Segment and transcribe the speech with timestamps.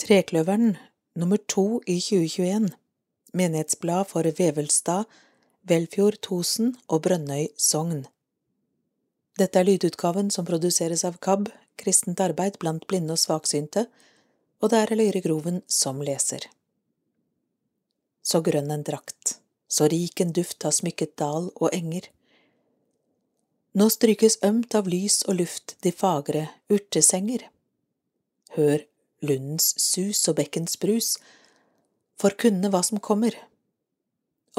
[0.00, 0.78] Trekløveren
[1.12, 2.70] nummer to i 2021
[3.36, 5.04] Menighetsblad for Vevelstad,
[5.68, 8.06] Velfjord, Tosen og Brønnøy Sogn
[9.36, 13.84] Dette er lydutgaven som produseres av KAB, Kristent arbeid blant blinde og svaksynte,
[14.64, 16.48] og det er Løyre Groven som leser.
[18.24, 19.36] Så grønn en drakt,
[19.68, 22.08] så rik en duft har smykket dal og enger.
[23.76, 27.50] Nå strykes ømt av lys og luft de fagre urtesenger.
[28.56, 28.88] Hør
[29.24, 31.14] lundens sus og bekkens brus,
[32.20, 33.36] forkunne hva som kommer.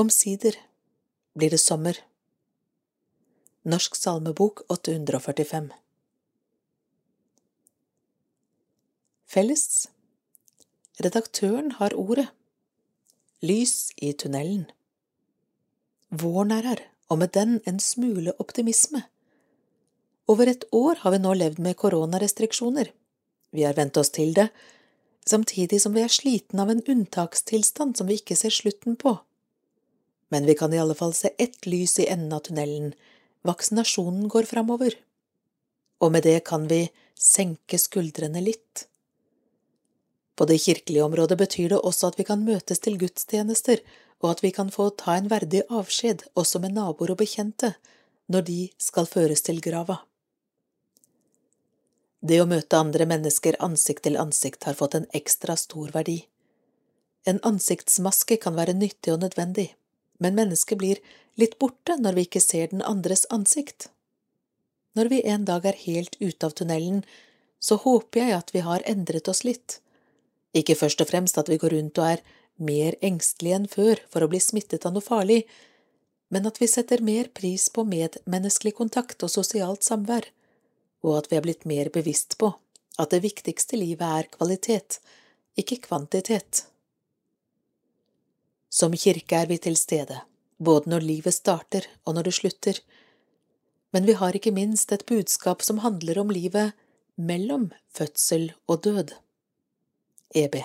[0.02, 0.58] Omsider
[1.38, 1.98] blir det sommer.
[3.64, 5.72] Norsk salmebok 845
[9.32, 9.66] Felles
[11.02, 12.28] Redaktøren har ordet.
[13.42, 14.66] Lys i tunnelen.
[16.12, 19.06] Våren er her, og med den en smule optimisme.
[20.28, 22.92] Over et år har vi nå levd med koronarestriksjoner.
[23.52, 24.50] Vi har vent oss til det,
[25.28, 29.18] samtidig som vi er sliten av en unntakstilstand som vi ikke ser slutten på.
[30.32, 32.94] Men vi kan i alle fall se ett lys i enden av tunnelen,
[33.48, 34.96] vaksinasjonen går framover.
[36.02, 36.86] Og med det kan vi
[37.20, 38.88] senke skuldrene litt.
[40.40, 43.84] På det kirkelige området betyr det også at vi kan møtes til gudstjenester,
[44.22, 47.74] og at vi kan få ta en verdig avskjed også med naboer og bekjente
[48.32, 50.00] når de skal føres til grava.
[52.22, 56.20] Det å møte andre mennesker ansikt til ansikt har fått en ekstra stor verdi.
[57.26, 59.72] En ansiktsmaske kan være nyttig og nødvendig,
[60.22, 61.02] men mennesket blir
[61.42, 63.90] litt borte når vi ikke ser den andres ansikt.
[64.94, 67.02] Når vi en dag er helt ute av tunnelen,
[67.58, 69.80] så håper jeg at vi har endret oss litt.
[70.54, 72.24] Ikke først og fremst at vi går rundt og er
[72.62, 75.42] mer engstelige enn før for å bli smittet av noe farlig,
[76.30, 80.30] men at vi setter mer pris på medmenneskelig kontakt og sosialt samvær
[81.02, 82.54] og at vi er blitt mer bevisst på
[83.00, 85.00] at det viktigste livet er kvalitet,
[85.58, 86.66] ikke kvantitet.
[88.72, 90.22] Som kirke er vi til stede,
[90.58, 92.82] både når livet starter og når det slutter,
[93.92, 96.78] men vi har ikke minst et budskap som handler om livet
[97.20, 99.12] mellom fødsel og død.
[100.36, 100.62] EB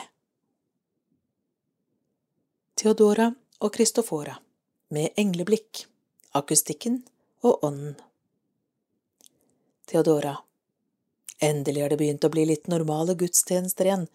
[2.76, 4.36] Theodora og Kristofora
[4.94, 5.86] med engleblikk,
[6.36, 7.00] akustikken
[7.42, 7.96] og ånden.
[9.86, 10.36] Theodora.
[11.38, 14.06] Endelig har det begynt å bli litt normale gudstjenester igjen.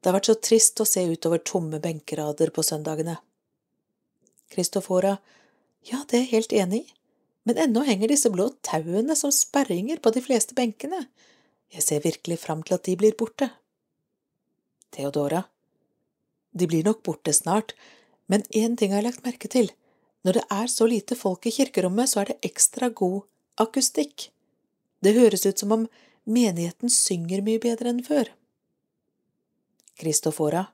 [0.00, 3.16] Det har vært så trist å se utover tomme benkerader på søndagene.
[4.52, 5.16] Kristofora.
[5.86, 6.94] Ja, det er jeg helt enig i,
[7.46, 11.04] men ennå henger disse blå tauene som sperringer på de fleste benkene.
[11.70, 13.50] Jeg ser virkelig fram til at de blir borte.
[14.94, 15.44] Theodora.
[16.56, 17.74] De blir nok borte snart,
[18.26, 19.70] men én ting har jeg lagt merke til.
[20.26, 23.22] Når det er så lite folk i kirkerommet, så er det ekstra god
[23.62, 24.32] akustikk.
[25.04, 25.86] Det høres ut som om
[26.26, 28.30] menigheten synger mye bedre enn før.
[30.00, 30.66] Kristofora.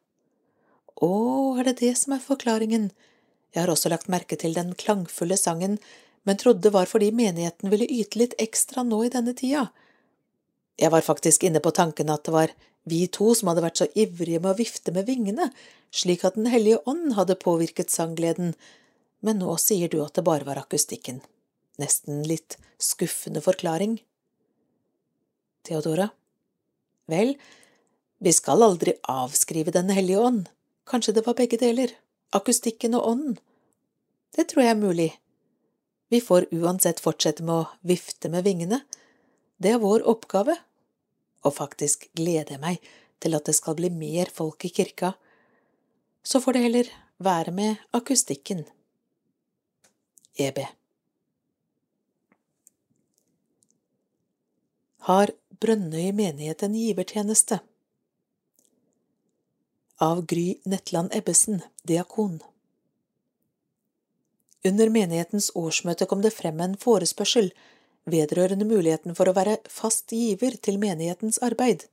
[1.03, 1.13] Å,
[1.59, 2.91] er det det som er forklaringen?
[3.53, 5.79] Jeg har også lagt merke til den klangfulle sangen,
[6.23, 9.69] men trodde det var fordi menigheten ville yte litt ekstra nå i denne tida.
[10.81, 12.55] Jeg var faktisk inne på tanken at det var
[12.89, 15.51] vi to som hadde vært så ivrige med å vifte med vingene,
[15.95, 18.55] slik at Den hellige ånd hadde påvirket sanggleden,
[19.21, 21.21] men nå sier du at det bare var akustikken.
[21.79, 24.01] Nesten litt skuffende forklaring.
[25.63, 26.09] Theodora.
[27.11, 27.35] Vel,
[28.19, 30.49] vi skal aldri avskrive Den hellige ånd,
[30.87, 31.91] kanskje det var begge deler,
[32.31, 33.39] akustikken og ånden.
[34.37, 35.11] Det tror jeg er mulig.
[36.09, 38.83] Vi får uansett fortsette med å vifte med vingene,
[39.63, 40.57] det er vår oppgave,
[41.47, 45.13] og faktisk gleder jeg meg til at det skal bli mer folk i kirka,
[46.23, 46.91] så får det heller
[47.23, 48.65] være med akustikken.
[50.39, 50.63] EB
[55.07, 57.61] Har Brønnøy menighet en givertjeneste.
[60.03, 62.41] Av Gry Netland Ebbesen, diakon.
[64.67, 67.53] Under menighetens årsmøte kom det frem en forespørsel
[68.11, 71.87] vedrørende muligheten for å være fast giver til menighetens arbeid.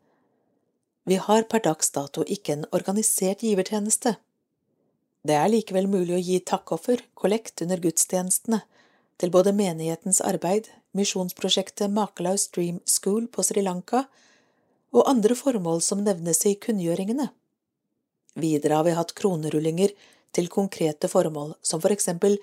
[1.06, 4.16] Vi har per dags dato ikke en organisert givertjeneste.
[5.22, 8.64] Det er likevel mulig å gi takkoffer, kollekt, under gudstjenestene,
[9.20, 14.06] til både menighetens arbeid, misjonsprosjektet Makelaus Dream School på Sri Lanka
[14.96, 17.28] og andre formål som nevnes i kunngjøringene.
[18.40, 19.94] Videre har vi hatt kronerullinger
[20.36, 22.38] til konkrete formål, som for eksempel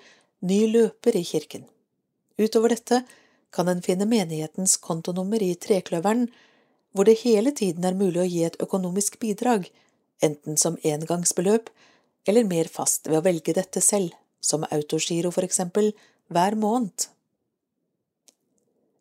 [0.45, 1.65] ny løper i kirken.
[2.37, 3.01] Utover dette
[3.55, 6.27] kan en finne menighetens kontonummer i Trekløveren,
[6.93, 9.67] hvor det hele tiden er mulig å gi et økonomisk bidrag,
[10.21, 11.71] enten som engangsbeløp
[12.27, 15.91] eller mer fast ved å velge dette selv, som autogiro for eksempel,
[16.33, 17.07] hver måned.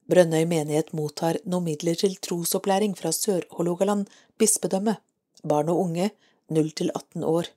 [0.07, 4.07] Brønnøy menighet mottar noen midler til trosopplæring fra Sør-Hålogaland
[4.39, 4.97] bispedømme,
[5.43, 6.11] barn og unge
[6.55, 7.51] 0 til 18 år.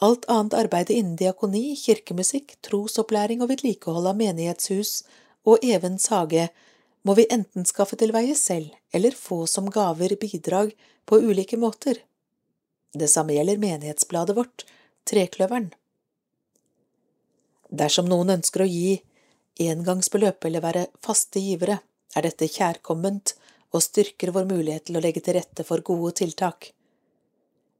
[0.00, 5.02] Alt annet arbeid innen diakoni, kirkemusikk, trosopplæring og vedlikehold av menighetshus
[5.44, 6.46] og Evens hage
[7.04, 10.72] må vi enten skaffe til veie selv eller få som gaver bidrag
[11.04, 11.98] på ulike måter.
[12.94, 14.64] Det samme gjelder menighetsbladet vårt,
[15.10, 15.70] Trekløveren.
[17.70, 18.98] Dersom noen ønsker å gi
[19.60, 21.78] engangsbeløp eller være faste givere,
[22.16, 23.34] er dette kjærkomment
[23.70, 26.72] og styrker vår mulighet til å legge til rette for gode tiltak.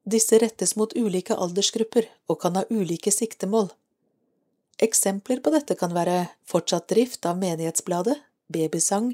[0.07, 3.71] Disse rettes mot ulike aldersgrupper og kan ha ulike siktemål.
[4.81, 8.17] Eksempler på dette kan være fortsatt drift av menighetsbladet,
[8.49, 9.13] babysang,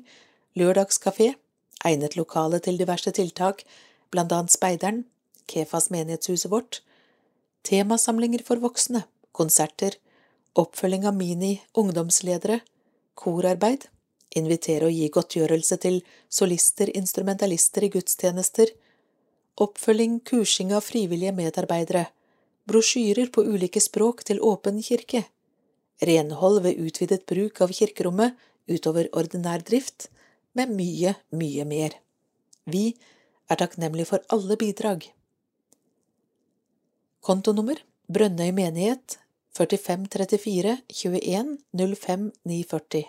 [0.57, 1.33] lørdagskafé,
[1.85, 3.65] egnet lokale til diverse tiltak,
[4.15, 5.05] blant annet Speideren,
[5.47, 6.81] Kefas menighetshuset vårt,
[7.67, 9.05] temasamlinger for voksne,
[9.37, 9.95] konserter,
[10.57, 12.61] oppfølging av mini-ungdomsledere,
[13.15, 13.87] korarbeid,
[14.37, 16.01] invitere og gi godtgjørelse til
[16.33, 18.73] solister, instrumentalister i gudstjenester,
[19.61, 22.07] oppfølging, kursing av frivillige medarbeidere,
[22.69, 25.25] brosjyrer på ulike språk til åpen kirke,
[26.03, 28.37] renhold ved utvidet bruk av kirkerommet
[28.69, 30.11] utover ordinær drift,
[30.57, 31.99] med mye, mye mer.
[32.65, 32.97] Vi
[33.53, 35.05] er takknemlige for alle bidrag.
[37.21, 39.19] Kontonummer Brønnøy menighet
[39.57, 43.05] 4534 21 05 940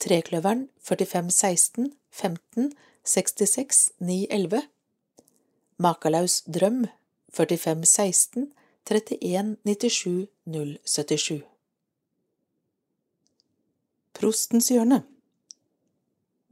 [0.00, 2.72] Trekløveren 4516 15
[3.04, 4.62] 66 911
[5.76, 6.86] Makalaus drøm
[7.28, 8.52] 4516
[8.86, 10.28] 31 97
[10.86, 11.42] 077
[14.14, 15.02] Prostens hjørne.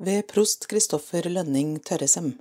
[0.02, 2.34] Ved prost Kristoffer Lønning Tørresem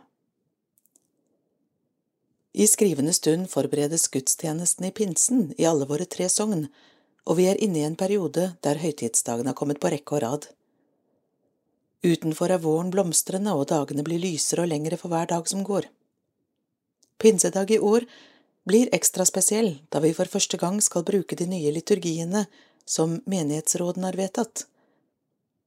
[2.53, 6.65] I skrivende stund forberedes gudstjenesten i pinsen i alle våre tre sogn,
[7.23, 10.47] og vi er inne i en periode der høytidsdagene har kommet på rekke og rad.
[12.03, 15.87] Utenfor er våren blomstrende, og dagene blir lysere og lengre for hver dag som går.
[17.21, 18.07] Pinsedag i år
[18.67, 22.47] blir ekstra spesiell da vi for første gang skal bruke de nye liturgiene
[22.85, 24.65] som menighetsråden har vedtatt.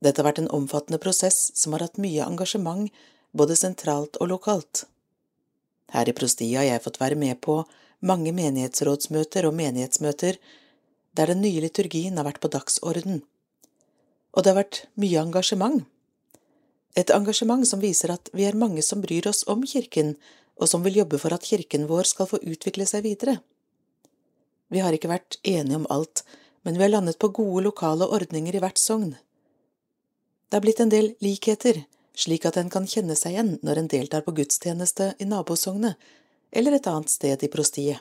[0.04, 2.90] Dette har vært en omfattende prosess som har hatt mye engasjement
[3.32, 4.84] både sentralt og lokalt.
[5.92, 7.62] Her i prostiet har jeg fått være med på
[8.04, 10.38] mange menighetsrådsmøter og menighetsmøter
[11.14, 13.22] der den nye liturgien har vært på dagsorden.
[14.34, 15.84] Og det har vært mye engasjement.
[16.98, 20.14] Et engasjement som viser at vi er mange som bryr oss om Kirken,
[20.54, 23.40] og som vil jobbe for at kirken vår skal få utvikle seg videre.
[24.70, 26.22] Vi har ikke vært enige om alt,
[26.62, 29.16] men vi har landet på gode lokale ordninger i hvert sogn.
[30.48, 31.82] Det har blitt en del likheter,
[32.14, 35.98] slik at en kan kjenne seg igjen når en deltar på gudstjeneste i nabosognet
[36.54, 37.98] eller et annet sted i prostiet.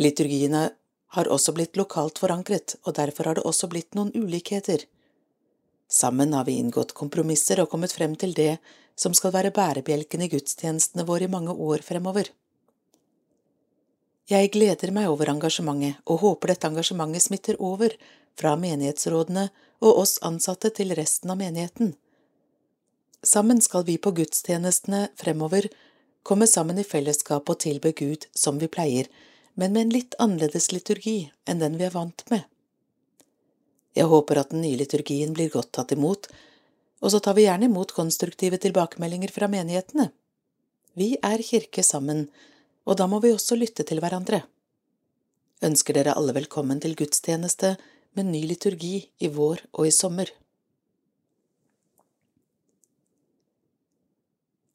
[0.00, 0.70] Liturgiene
[1.12, 4.86] har også blitt lokalt forankret, og derfor har det også blitt noen ulikheter.
[5.92, 8.54] Sammen har vi inngått kompromisser og kommet frem til det
[8.96, 12.30] som skal være bærebjelken i gudstjenestene våre i mange år fremover.
[14.30, 17.92] Jeg gleder meg over engasjementet og håper dette engasjementet smitter over
[18.38, 19.50] fra menighetsrådene
[19.82, 21.92] og oss ansatte til resten av menigheten.
[23.22, 25.68] Sammen skal vi på gudstjenestene fremover
[26.26, 29.06] komme sammen i fellesskap og tilbe Gud som vi pleier,
[29.54, 32.42] men med en litt annerledes liturgi enn den vi er vant med.
[33.94, 36.26] Jeg håper at den nye liturgien blir godt tatt imot,
[37.02, 40.08] og så tar vi gjerne imot konstruktive tilbakemeldinger fra menighetene.
[40.98, 42.26] Vi er kirke sammen,
[42.88, 44.42] og da må vi også lytte til hverandre.
[45.62, 47.76] Ønsker dere alle velkommen til gudstjeneste
[48.18, 50.26] med ny liturgi i vår og i sommer.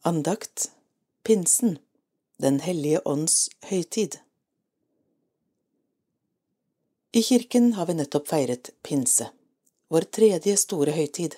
[0.08, 0.72] Andakt
[1.24, 1.80] Pinsen
[2.38, 4.14] Den hellige ånds høytid
[7.12, 9.28] I kirken har vi nettopp feiret pinse,
[9.92, 11.36] vår tredje store høytid.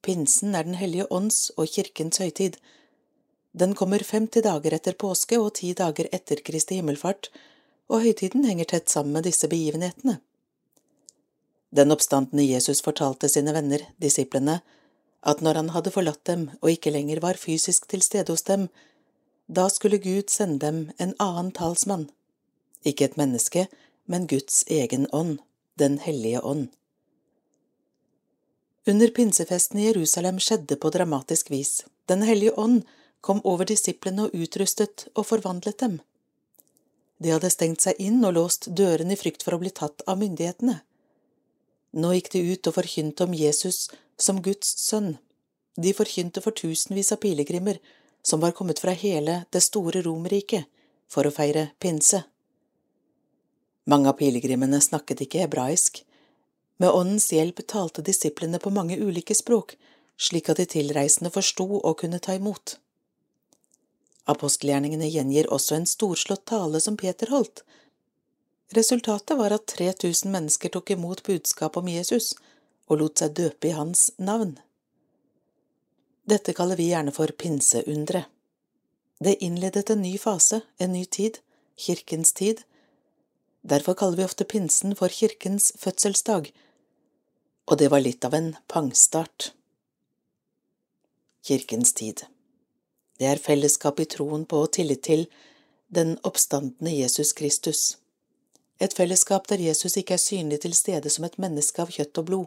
[0.00, 2.56] Pinsen er Den hellige ånds og kirkens høytid.
[3.52, 7.28] Den kommer 50 dager etter påske og ti dager etter Kristi himmelfart,
[7.92, 10.16] og høytiden henger tett sammen med disse begivenhetene.
[11.68, 14.62] Den oppstandende Jesus fortalte sine venner, disiplene,
[15.22, 18.68] at når han hadde forlatt dem og ikke lenger var fysisk til stede hos dem,
[19.46, 22.08] da skulle Gud sende dem en annen talsmann,
[22.84, 23.66] ikke et menneske,
[24.06, 25.38] men Guds egen ånd,
[25.78, 26.68] Den hellige ånd.
[28.86, 31.84] Under pinsefesten i Jerusalem skjedde på dramatisk vis.
[32.06, 32.82] Den hellige ånd
[33.20, 35.94] kom over disiplene og utrustet og forvandlet dem.
[37.22, 40.18] De hadde stengt seg inn og låst dørene i frykt for å bli tatt av
[40.20, 40.80] myndighetene.
[41.92, 43.86] Nå gikk de ut og forkynte om Jesus
[44.22, 45.16] som Guds sønn.
[45.76, 47.80] De forkynte for tusenvis av pilegrimer
[48.22, 50.68] som var kommet fra hele det store Romerriket
[51.10, 52.22] for å feire pinse.
[53.90, 56.04] Mange av pilegrimene snakket ikke hebraisk,
[56.78, 59.76] med Åndens hjelp talte disiplene på mange ulike språk,
[60.18, 62.76] slik at de tilreisende forsto og kunne ta imot.
[64.30, 67.64] Apostelgjerningene gjengir også en storslått tale som Peter holdt.
[68.74, 72.32] Resultatet var at 3000 mennesker tok imot budskapet om Jesus
[72.92, 74.58] og lot seg døpe i hans navn.
[76.28, 78.26] Dette kaller vi gjerne for pinseundre.
[79.22, 81.38] Det innledet en ny fase, en ny tid,
[81.76, 82.62] kirkens tid.
[83.62, 86.52] Derfor kaller vi ofte pinsen for kirkens fødselsdag,
[87.70, 89.52] og det var litt av en pangstart.
[91.46, 92.24] Kirkens tid.
[93.18, 95.26] Det er fellesskap i troen på og tillit til
[95.94, 97.82] den oppstandende Jesus Kristus.
[98.82, 102.26] Et fellesskap der Jesus ikke er synlig til stede som et menneske av kjøtt og
[102.30, 102.46] blod.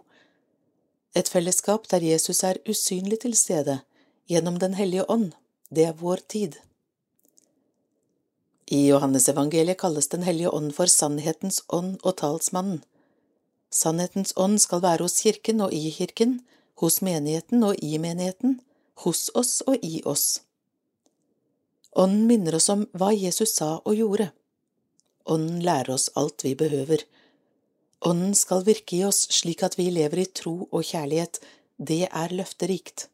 [1.16, 3.80] Et fellesskap der Jesus er usynlig til stede
[4.28, 5.32] gjennom Den hellige ånd.
[5.72, 6.58] Det er vår tid.
[8.68, 12.84] I Johannesevangeliet kalles Den hellige ånd for sannhetens ånd og talsmannen.
[13.72, 16.42] Sannhetens ånd skal være hos kirken og i kirken,
[16.82, 18.60] hos menigheten og i menigheten,
[19.04, 20.42] hos oss og i oss.
[21.96, 24.32] Ånden minner oss om hva Jesus sa og gjorde.
[25.32, 27.06] Ånden lærer oss alt vi behøver.
[28.06, 31.40] Ånden skal virke i oss slik at vi lever i tro og kjærlighet,
[31.78, 33.08] det er løfterikt.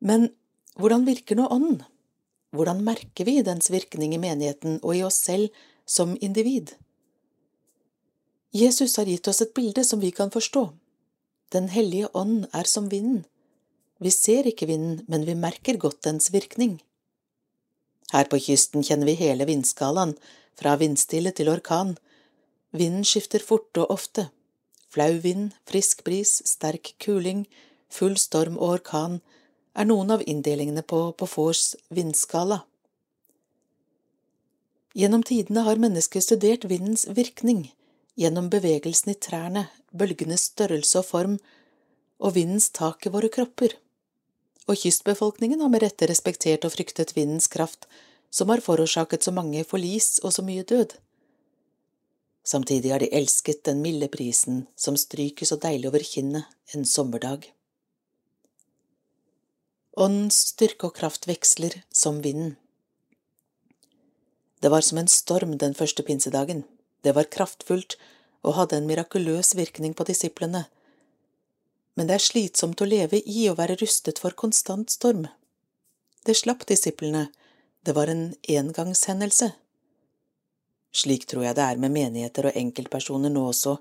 [0.00, 0.28] Men
[0.76, 1.80] hvordan virker nå Ånden?
[2.50, 5.48] Hvordan merker vi dens virkning i menigheten og i oss selv
[5.86, 6.74] som individ?
[8.50, 10.70] Jesus har gitt oss et bilde som vi kan forstå.
[11.54, 13.24] Den hellige ånd er som vinden.
[14.00, 16.80] Vi ser ikke vinden, men vi merker godt dens virkning.
[18.10, 20.16] Her på kysten kjenner vi hele vindskalaen,
[20.58, 21.94] fra vindstille til orkan.
[22.70, 24.28] Vinden skifter fort og ofte.
[24.90, 27.44] Flau vind, frisk bris, sterk kuling,
[27.90, 29.20] full storm og orkan
[29.74, 32.62] er noen av inndelingene på Beauforts vindskala.
[34.94, 37.68] Gjennom tidene har mennesket studert vindens virkning,
[38.18, 41.38] gjennom bevegelsen i trærne, bølgenes størrelse og form
[42.18, 43.78] og vindens tak i våre kropper
[44.70, 47.88] og kystbefolkningen har med rette respektert og fryktet vindens kraft,
[48.30, 50.94] som har forårsaket så mange forlis og så mye død.
[52.44, 57.50] Samtidig har de elsket den milde prisen som stryker så deilig over kinnet en sommerdag.
[59.96, 62.56] Åndens styrke og kraft veksler som vinden.
[64.60, 66.64] Det var som en storm den første pinsedagen.
[67.04, 67.96] Det var kraftfullt
[68.42, 70.66] og hadde en mirakuløs virkning på disiplene
[72.00, 75.26] men det er slitsomt å leve i og være rustet for konstant storm.
[76.24, 77.26] Det slapp disiplene,
[77.84, 79.50] det var en engangshendelse.
[80.92, 83.76] Slik tror jeg det er med menigheter og enkeltpersoner nå også,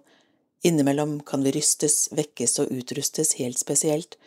[0.66, 4.18] innimellom kan vi rystes, vekkes og utrustes helt spesielt,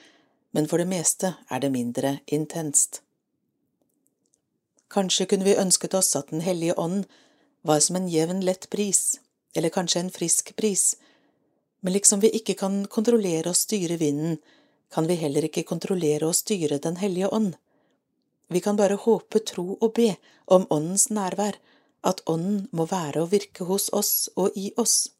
[0.52, 3.02] men for det meste er det mindre intenst.
[4.92, 7.06] Kanskje kunne vi ønsket oss at Den hellige ånd
[7.62, 9.20] var som en jevn, lett bris,
[9.54, 10.96] eller kanskje en frisk bris,
[11.80, 14.38] men liksom vi ikke kan kontrollere og styre vinden,
[14.92, 17.54] kan vi heller ikke kontrollere og styre Den hellige ånd.
[18.48, 21.56] Vi kan bare håpe, tro og be om Åndens nærvær,
[22.02, 25.12] at Ånden må være og virke hos oss og i oss.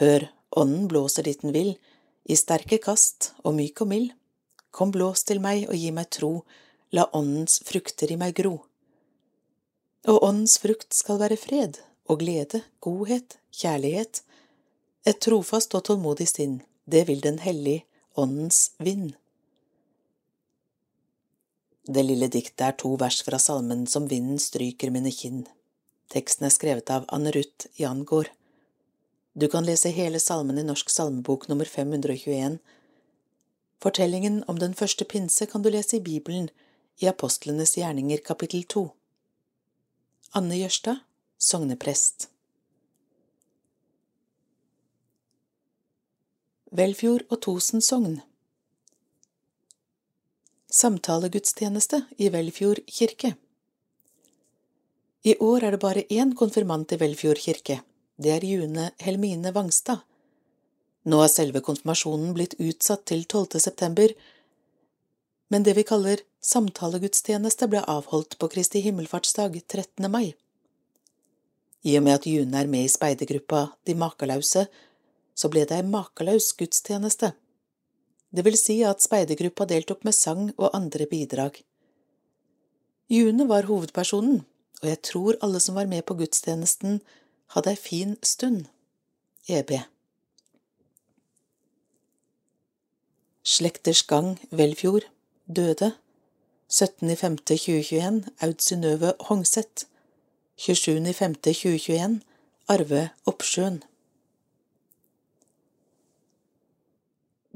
[0.00, 1.74] Hør, Ånden blåser dit den vil,
[2.28, 4.08] i sterke kast og myk og mild.
[4.70, 6.32] Kom, blås til meg og gi meg tro,
[6.92, 8.58] la Åndens frukter i meg gro.
[10.08, 14.22] Og Åndens frukt skal være fred og glede, godhet, kjærlighet,
[15.08, 17.84] et trofast og tålmodig sinn, det vil Den hellige
[18.16, 19.12] åndens vind.
[21.88, 25.46] Det lille diktet er to vers fra salmen Som vinden stryker mine kinn.
[26.12, 28.28] Teksten er skrevet av Anne Ruth Jangård.
[29.32, 32.58] Du kan lese hele salmen i Norsk salmebok nummer 521.
[33.80, 36.50] Fortellingen om den første pinse kan du lese i Bibelen,
[37.00, 38.88] i Apostlenes gjerninger kapittel to.
[40.36, 41.04] Anne Jørstad,
[41.38, 42.28] sogneprest.
[46.68, 48.20] Velfjord og Tosen sogn
[50.68, 53.30] Samtalegudstjeneste i Velfjord kirke
[55.24, 57.78] I år er det bare én konfirmant i Velfjord kirke.
[58.20, 60.02] Det er June Helmine Vangstad.
[61.08, 63.56] Nå har selve konfirmasjonen blitt utsatt til 12.
[63.64, 64.12] september,
[65.48, 70.04] men det vi kaller samtalegudstjeneste ble avholdt på Kristi himmelfartsdag 13.
[70.12, 70.34] mai.
[71.80, 74.68] I og med at June er med i speidergruppa De makelause,
[75.32, 77.32] så ble det ei makelaus gudstjeneste.
[78.34, 81.62] Det vil si at speidergruppa deltok med sang og andre bidrag.
[83.08, 84.42] June var hovedpersonen,
[84.82, 87.00] og jeg tror alle som var med på gudstjenesten,
[87.56, 88.66] hadde ei fin stund.
[89.48, 89.78] EB.
[93.48, 95.08] Slekters Gang Velfjord
[95.48, 95.94] døde
[96.68, 99.88] 17.5.2021 Aud Synnøve Hongseth
[100.60, 102.20] 27.5.2021
[102.68, 103.80] Arve Oppsjøen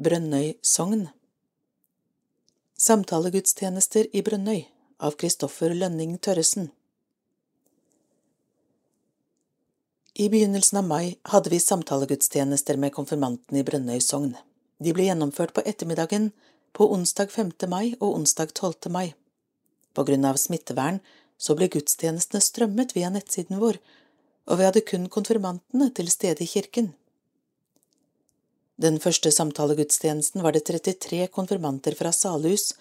[0.02, 1.02] Brønnøy sogn
[2.80, 4.64] Samtalegudstjenester i Brønnøy
[5.06, 6.71] av Kristoffer Lønning Tørresen
[10.25, 14.32] I begynnelsen av mai hadde vi samtalegudstjenester med konfirmantene i Brønnøy sogn.
[14.82, 16.32] De ble gjennomført på ettermiddagen
[16.75, 17.52] på onsdag 5.
[17.71, 18.90] mai og onsdag 12.
[18.97, 19.12] mai.
[19.94, 20.99] På grunn av smittevern
[21.38, 23.78] så ble gudstjenestene strømmet via nettsiden vår,
[24.50, 26.90] og vi hadde kun konfirmantene til stede i kirken.
[28.82, 32.72] Den første samtalegudstjenesten var det 33 konfirmanter fra Salhus,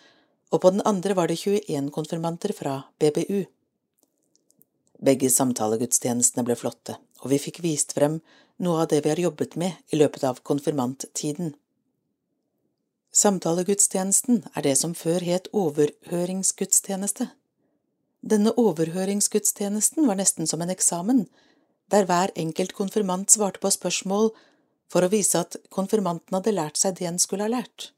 [0.50, 3.44] og på den andre var det 21 konfirmanter fra BBU.
[5.02, 8.18] Begge samtalegudstjenestene ble flotte, og vi fikk vist frem
[8.62, 11.54] noe av det vi har jobbet med i løpet av konfirmanttiden.
[13.12, 17.30] Samtalegudstjenesten er det som før het overhøringsgudstjeneste.
[18.22, 21.26] Denne overhøringsgudstjenesten var nesten som en eksamen,
[21.92, 24.32] der hver enkelt konfirmant svarte på spørsmål
[24.92, 27.92] for å vise at konfirmanten hadde lært seg det en skulle ha lært.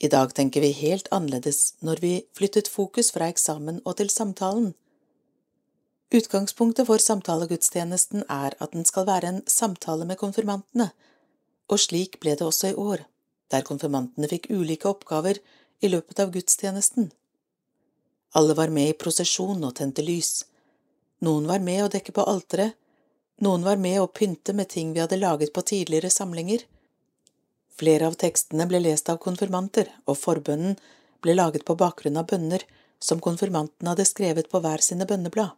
[0.00, 4.72] I dag tenker vi helt annerledes når vi flyttet fokus fra eksamen og til samtalen.
[6.10, 10.88] Utgangspunktet for samtalegudstjenesten er at den skal være en samtale med konfirmantene,
[11.70, 13.04] og slik ble det også i år
[13.50, 15.40] der konfirmantene fikk ulike oppgaver
[15.82, 17.10] i løpet av gudstjenesten.
[18.38, 20.44] Alle var med i prosesjon og tente lys.
[21.26, 22.76] Noen var med å dekke på alteret,
[23.44, 26.64] noen var med å pynte med ting vi hadde laget på tidligere samlinger.
[27.80, 30.76] Flere av tekstene ble lest av konfirmanter, og forbønnen
[31.24, 32.64] ble laget på bakgrunn av bønner
[33.00, 35.56] som konfirmantene hadde skrevet på hver sine bønneblad.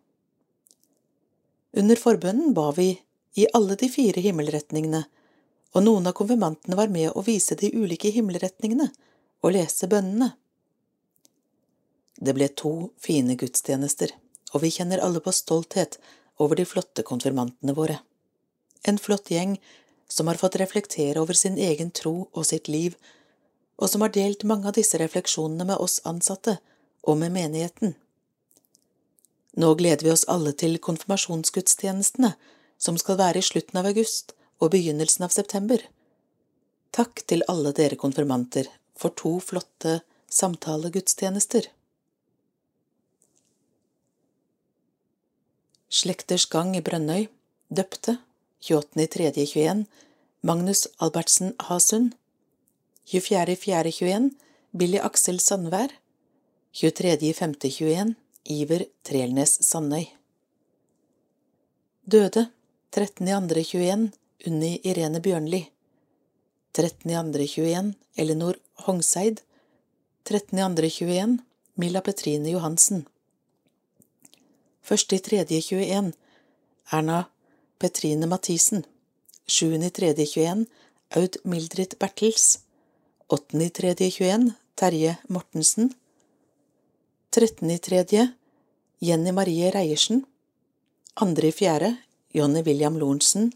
[1.73, 2.93] Under forbønnen ba vi
[3.41, 5.07] i alle de fire himmelretningene
[5.73, 8.91] og noen av konfirmantene var med å vise de ulike himmelretningene
[9.43, 10.33] og lese bønnene.
[12.23, 14.13] Det ble to fine gudstjenester,
[14.53, 15.97] og vi kjenner alle på stolthet
[16.39, 17.99] over de flotte konfirmantene våre.
[18.83, 19.59] En flott gjeng
[20.09, 22.97] som har fått reflektere over sin egen tro og sitt liv,
[23.77, 26.59] og som har delt mange av disse refleksjonene med oss ansatte
[27.03, 27.95] og med menigheten.
[29.57, 32.33] Nå gleder vi oss alle til konfirmasjonsgudstjenestene,
[32.79, 35.83] som skal være i slutten av august, og begynnelsen av september.
[36.95, 38.69] Takk til alle dere konfirmanter
[38.99, 41.67] for to flotte samtalegudstjenester.
[45.93, 47.27] Slekters gang i Brønnøy,
[47.69, 48.17] døpte,
[48.65, 49.85] 28.3.21,
[50.41, 52.15] Magnus Albertsen Hasund,
[53.13, 54.31] 24.4.21,
[54.73, 55.93] Billy Aksel Sandvær,
[56.73, 58.15] 23.5.21,
[58.49, 60.09] Iver Trelnes Sandøy.
[62.09, 62.49] Døde
[62.97, 64.09] 13.2.21,
[64.49, 65.67] Unni Irene Bjørnli.
[66.73, 69.45] 13.2.21 Elinor Hongseid
[70.25, 71.37] 13.2.21
[71.77, 73.05] Milla Petrine Johansen
[74.89, 76.13] 1.3.21
[76.93, 77.31] Erna
[77.79, 78.85] Petrine Mathisen.
[79.47, 80.67] 7.3.21
[81.17, 82.59] Aud Mildrid Bertels.
[83.29, 85.95] 8.3.21 Terje Mortensen.
[87.31, 88.29] 13.3.
[89.01, 90.27] Jenny Marie Reiersen.
[91.15, 91.97] 2.4.
[92.35, 93.53] Jonny William Lorentzen.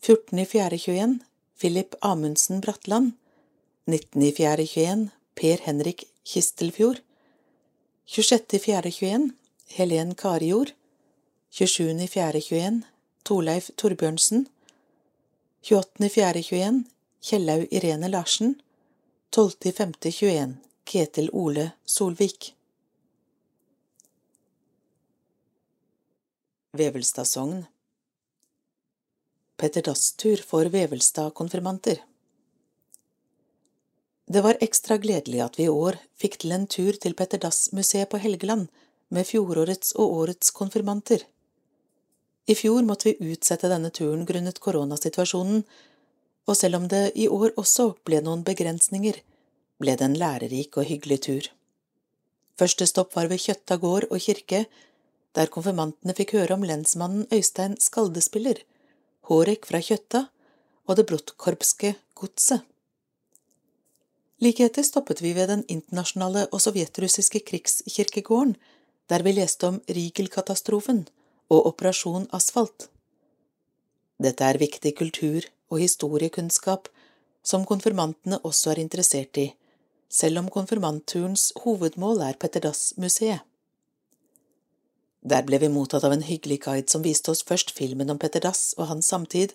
[0.00, 1.20] 14.4.21
[1.58, 3.12] Philip Amundsen Bratland.
[3.86, 7.02] 19.4.21 Per Henrik Kistelfjord.
[8.06, 10.72] 26.4.21 Helen Karijord
[11.52, 12.80] 27.4.21
[13.22, 14.46] Torleif Torbjørnsen.
[15.62, 16.84] 28.4.21
[17.20, 18.54] Kjellaug Irene Larsen.
[19.36, 20.54] 12.5.21
[20.84, 22.54] Ketil Ole Solvik.
[26.72, 27.66] Vevelstadsogn.
[29.56, 32.00] Petter Dass-tur for Vevelstad-konfirmanter.
[34.26, 38.08] Det var ekstra gledelig at vi i år fikk til en tur til Petter Dass-museet
[38.08, 38.68] på Helgeland
[39.14, 41.24] med fjorårets og årets konfirmanter.
[42.48, 45.64] I fjor måtte vi utsette denne turen grunnet koronasituasjonen,
[46.48, 49.20] og selv om det i år også ble noen begrensninger,
[49.78, 51.50] ble det en lærerik og hyggelig tur.
[52.58, 54.64] Første stopp var ved Kjøtta gård og kirke,
[55.36, 58.64] der konfirmantene fikk høre om lensmannen Øystein Skaldespiller,
[59.28, 60.24] Hårek fra Kjøtta
[60.88, 62.64] og det Brotkorpske godset.
[64.40, 68.54] Like etter stoppet vi ved den internasjonale og sovjetrussiske krigskirkegården,
[69.08, 71.06] der vi leste om Rigel-katastrofen
[71.48, 72.88] og Operasjon Asfalt.
[74.18, 76.88] Dette er viktig kultur- og historiekunnskap
[77.42, 79.48] som konfirmantene også er interessert i,
[80.08, 83.44] selv om konfirmantturens hovedmål er Petter Dass-museet.
[85.28, 88.44] Der ble vi mottatt av en hyggelig guide som viste oss først filmen om Petter
[88.44, 89.52] Dass og hans samtid,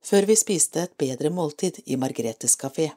[0.00, 2.92] før vi spiste et bedre måltid i Margretes kafé.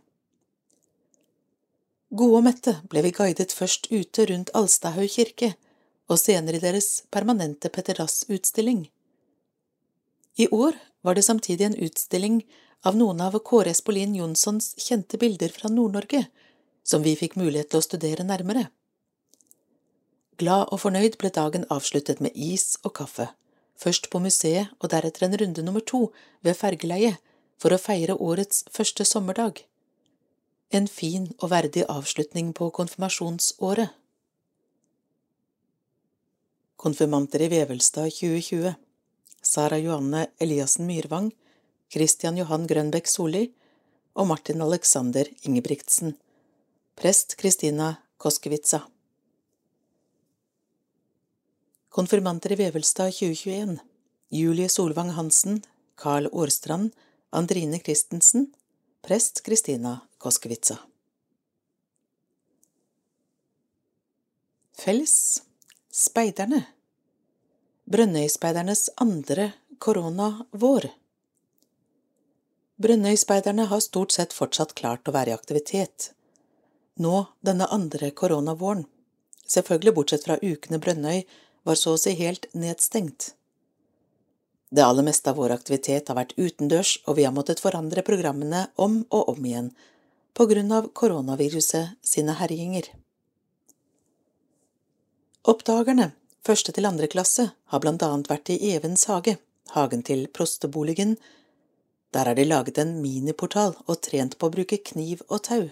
[2.13, 5.55] Gode og mette ble vi guidet først ute rundt Alstahaug kirke,
[6.11, 8.87] og senere i deres permanente Petter Dass-utstilling.
[10.35, 12.41] I år var det samtidig en utstilling
[12.83, 16.25] av noen av Kåre Espolin Jonssons kjente bilder fra Nord-Norge,
[16.83, 18.67] som vi fikk mulighet til å studere nærmere.
[20.41, 23.29] Glad og fornøyd ble dagen avsluttet med is og kaffe,
[23.79, 26.07] først på museet og deretter en runde nummer to
[26.41, 27.21] ved fergeleiet
[27.61, 29.61] for å feire årets første sommerdag.
[30.73, 33.93] En fin og verdig avslutning på konfirmasjonsåret.
[36.83, 38.73] Konfirmanter i Vevelstad 2020
[39.41, 41.29] Sara Johanne Eliassen Myrvang,
[41.87, 43.45] Christian Johan Grønbekk Solli
[44.19, 46.17] og Martin Alexander Ingebrigtsen.
[46.99, 48.81] Prest Kristina Koskevitsa.
[51.87, 53.79] Konfirmanter i Vevelstad 2021
[54.41, 55.63] Julie Solvang Hansen,
[55.95, 56.91] Carl Årstrand,
[57.31, 58.49] Andrine Christensen,
[59.01, 60.81] prest Kristina Koskevitsa.
[64.83, 65.43] Felles
[65.93, 66.57] Speiderne
[67.85, 70.87] Brønnøyspeidernes andre koronavår
[72.81, 76.07] Brønnøyspeiderne har stort sett fortsatt klart å være i aktivitet.
[76.97, 78.87] Nå denne andre koronavåren,
[79.45, 81.21] selvfølgelig bortsett fra ukene Brønnøy
[81.61, 83.35] var så å si helt nedstengt.
[84.73, 88.65] Det aller meste av vår aktivitet har vært utendørs, og vi har måttet forandre programmene
[88.81, 89.69] om og om igjen
[90.33, 92.89] på grunn av koronaviruset sine herjinger.
[95.43, 96.13] Oppdagerne,
[96.47, 99.33] første til andre klasse, har blant annet vært i Evens hage,
[99.73, 101.17] hagen til prosteboligen.
[102.15, 105.65] Der har de laget en miniportal og trent på å bruke kniv og tau.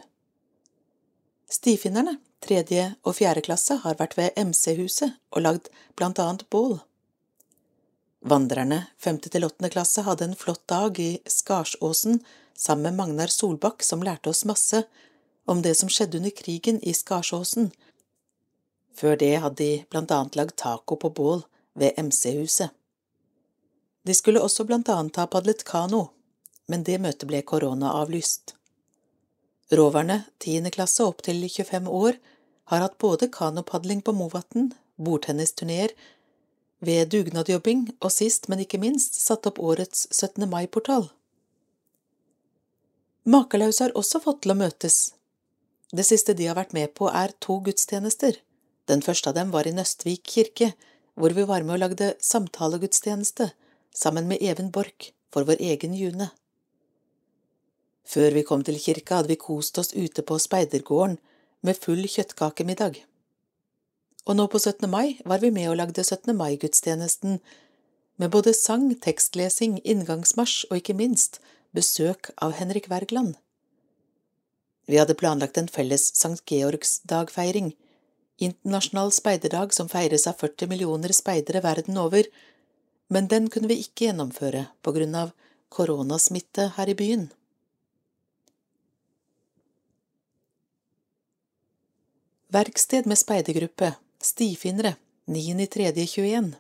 [1.47, 6.81] Stifinnerne, tredje og fjerde klasse, har vært ved MC-huset og lagd blant annet bål.
[8.27, 12.19] Vandrerne, femte til åttende klasse, hadde en flott dag i Skarsåsen
[12.60, 14.84] sammen med Magnar Solbakk, som lærte oss masse
[15.47, 17.71] om det som skjedde under krigen i Skarsåsen.
[18.97, 21.43] Før det hadde de blant annet lagd taco på bål
[21.80, 22.69] ved MC-huset.
[24.04, 26.08] De skulle også blant annet ha padlet kano,
[26.67, 28.56] men det møtet ble koronaavlyst.
[29.71, 32.17] Roverne, tiende klasse opp til 25 år,
[32.71, 35.93] har hatt både kanopadling på Movatn, bordtennisturneer,
[36.82, 40.47] ved dugnadjobbing og sist, men ikke minst, satt opp årets 17.
[40.49, 41.12] mai-portal.
[43.23, 45.13] Makelaus har også fått til å møtes.
[45.93, 48.39] Det siste de har vært med på, er to gudstjenester.
[48.89, 50.71] Den første av dem var i Nøstvik kirke,
[51.15, 53.51] hvor vi var med og lagde samtalegudstjeneste
[53.93, 56.31] sammen med Even Borch for vår egen June.
[58.07, 61.19] Før vi kom til kirka, hadde vi kost oss ute på speidergården
[61.61, 63.03] med full kjøttkakemiddag.
[64.25, 64.89] Og nå på 17.
[64.89, 66.33] mai var vi med og lagde 17.
[66.37, 67.39] mai-gudstjenesten
[68.21, 71.39] med både sang, tekstlesing, inngangsmarsj og ikke minst
[71.73, 73.37] besøk av Henrik Wergeland.
[74.85, 77.71] Vi hadde planlagt en felles Sankt Georgs-dagfeiring,
[78.41, 82.25] internasjonal speiderdag som feires av 40 millioner speidere verden over,
[83.08, 85.36] men den kunne vi ikke gjennomføre på grunn av
[85.71, 87.30] koronasmitte her i byen.
[92.51, 94.97] Verksted med speidergruppe, stifinnere,
[95.32, 96.51] 9.3.21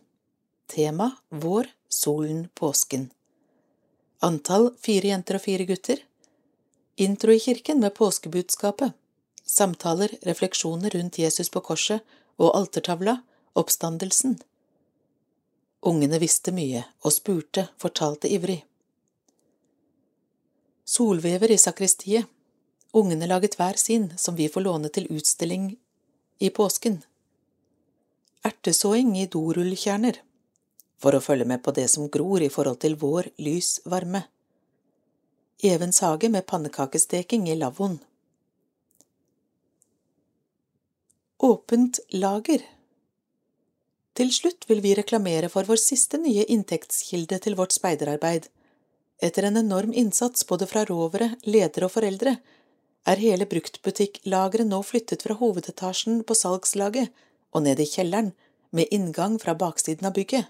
[0.71, 3.09] Tema Vår, solen, påsken.
[4.23, 5.99] Antall fire jenter og fire gutter.
[6.95, 8.95] Intro i kirken med påskebudskapet
[9.51, 12.05] Samtaler, refleksjoner rundt Jesus på korset
[12.39, 13.17] og altertavla,
[13.59, 14.37] oppstandelsen
[15.81, 18.59] Ungene visste mye og spurte, fortalte ivrig.
[20.85, 22.29] Solvever i sakristiet
[22.93, 25.69] Ungene laget hver sin, som vi får låne til utstilling
[26.43, 26.97] i påsken.
[28.43, 30.19] Ertesåing i dorullkjerner,
[30.99, 34.25] for å følge med på det som gror i forhold til vår lys varme.
[35.63, 38.01] Evens hage med pannekakesteking i lavvoen.
[41.41, 42.61] Åpent lager
[44.13, 48.43] Til slutt vil vi reklamere for vår siste nye inntektskilde til vårt speiderarbeid.
[49.25, 52.35] Etter en enorm innsats både fra rovere, ledere og foreldre
[53.09, 57.09] er hele bruktbutikklageret nå flyttet fra hovedetasjen på salgslaget
[57.49, 58.35] og ned i kjelleren,
[58.69, 60.45] med inngang fra baksiden av bygget.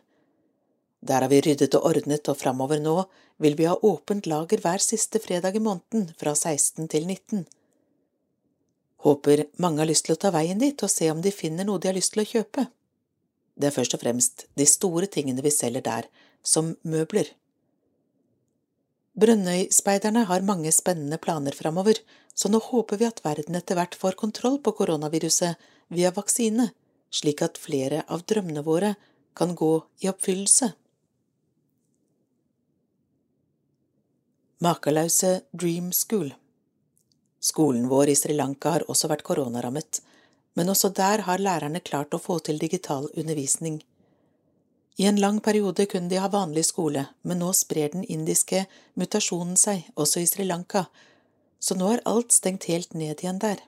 [1.00, 2.98] Der har vi ryddet og ordnet, og framover nå
[3.40, 7.48] vil vi ha åpent lager hver siste fredag i måneden fra 16 til 19.
[9.02, 11.82] Håper mange har lyst til å ta veien dit og se om de finner noe
[11.82, 12.68] de har lyst til å kjøpe.
[13.58, 16.10] Det er først og fremst de store tingene vi selger der,
[16.44, 17.34] som møbler.
[19.22, 22.00] Brønnøyspeiderne har mange spennende planer framover,
[22.34, 25.60] så nå håper vi at verden etter hvert får kontroll på koronaviruset
[25.92, 26.70] via vaksine,
[27.12, 28.96] slik at flere av drømmene våre
[29.36, 29.74] kan gå
[30.06, 30.72] i oppfyllelse.
[34.62, 36.32] Makelause Dream School
[37.42, 40.02] Skolen vår i Sri Lanka har også vært koronarammet,
[40.54, 43.80] men også der har lærerne klart å få til digital undervisning.
[45.02, 48.66] I en lang periode kunne de ha vanlig skole, men nå sprer den indiske
[49.00, 50.86] mutasjonen seg, også i Sri Lanka,
[51.58, 53.64] så nå er alt stengt helt ned igjen der.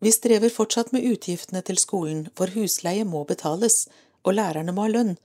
[0.00, 3.82] Vi strever fortsatt med utgiftene til skolen, for husleie må betales,
[4.24, 5.18] og lærerne må ha lønn,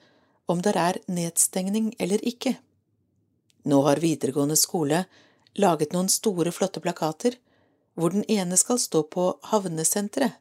[0.51, 2.57] om det er nedstengning eller ikke.
[3.63, 5.05] Nå har videregående skole
[5.55, 7.37] laget noen store, flotte plakater,
[7.95, 10.35] hvor den ene skal stå på havnesenteret.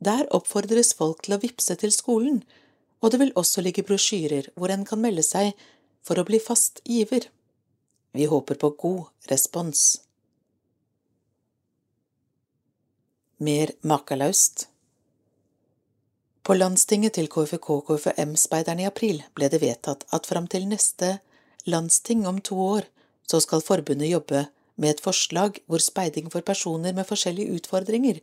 [0.00, 2.40] Der oppfordres folk til å vippse til skolen,
[3.04, 5.52] og det vil også ligge brosjyrer hvor en kan melde seg
[6.04, 7.26] for å bli fast giver.
[8.16, 10.00] Vi håper på god respons.
[13.40, 14.66] Mer makalaust
[16.44, 21.18] På landstinget til KFK-KFM-speiderne i april ble det vedtatt at fram til neste
[21.64, 22.88] landsting om to år
[23.30, 24.46] så skal forbundet jobbe
[24.80, 28.18] med et forslag hvor speiding for personer med forskjellige utfordringer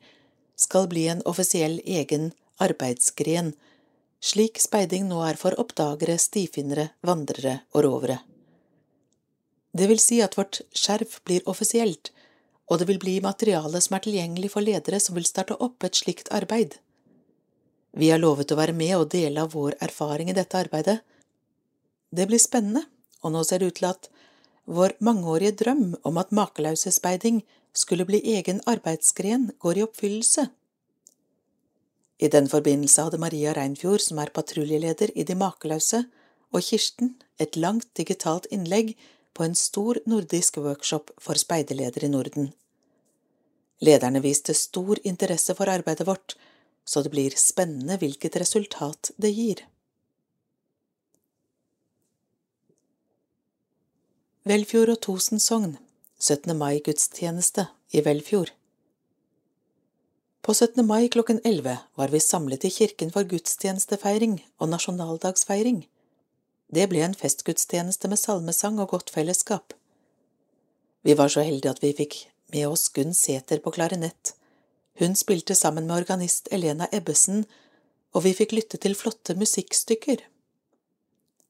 [0.60, 2.32] skal bli en offisiell egen
[2.64, 3.54] arbeidsgren
[4.24, 8.20] slik speiding nå er for oppdagere, stifinnere, vandrere og rovere.
[9.78, 12.12] Det vil si at vårt skjerf blir offisielt,
[12.68, 15.96] og det vil bli materiale som er tilgjengelig for ledere som vil starte opp et
[15.96, 16.80] slikt arbeid.
[17.98, 21.00] Vi har lovet å være med og dele av vår erfaring i dette arbeidet.
[22.12, 22.84] Det blir spennende,
[23.24, 24.10] og nå ser det ut til at
[24.68, 27.42] vår mangeårige drøm om at makelausespeiding
[27.74, 30.48] skulle bli egen arbeidsgren, går i oppfyllelse.
[32.20, 36.04] I den forbindelse hadde Maria Reinfjord, som er patruljeleder i De makeløse,
[36.52, 38.96] og Kirsten et langt digitalt innlegg
[39.38, 42.52] på en stor nordisk workshop for speiderledere i Norden.
[43.86, 46.34] Lederne viste stor interesse for arbeidet vårt,
[46.86, 49.62] så det blir spennende hvilket resultat det gir.
[54.48, 55.74] Velfjord og Tosen sogn
[56.24, 56.54] 17.
[56.56, 58.54] mai-gudstjeneste i Velfjord
[60.48, 60.86] på 17.
[60.88, 65.82] mai klokken 11 var vi samlet i kirken for gudstjenestefeiring og nasjonaldagsfeiring.
[66.72, 69.76] Det ble en festgudstjeneste med salmesang og godt fellesskap.
[71.04, 72.16] Vi var så heldige at vi fikk
[72.56, 74.32] med oss Gunn Sæther på klarinett.
[75.04, 77.44] Hun spilte sammen med organist Elena Ebbesen,
[78.16, 80.24] og vi fikk lytte til flotte musikkstykker.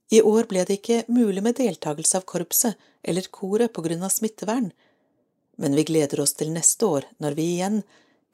[0.09, 4.13] I år ble det ikke mulig med deltakelse av korpset eller koret på grunn av
[4.13, 4.69] smittevern,
[5.57, 7.81] men vi gleder oss til neste år når vi igjen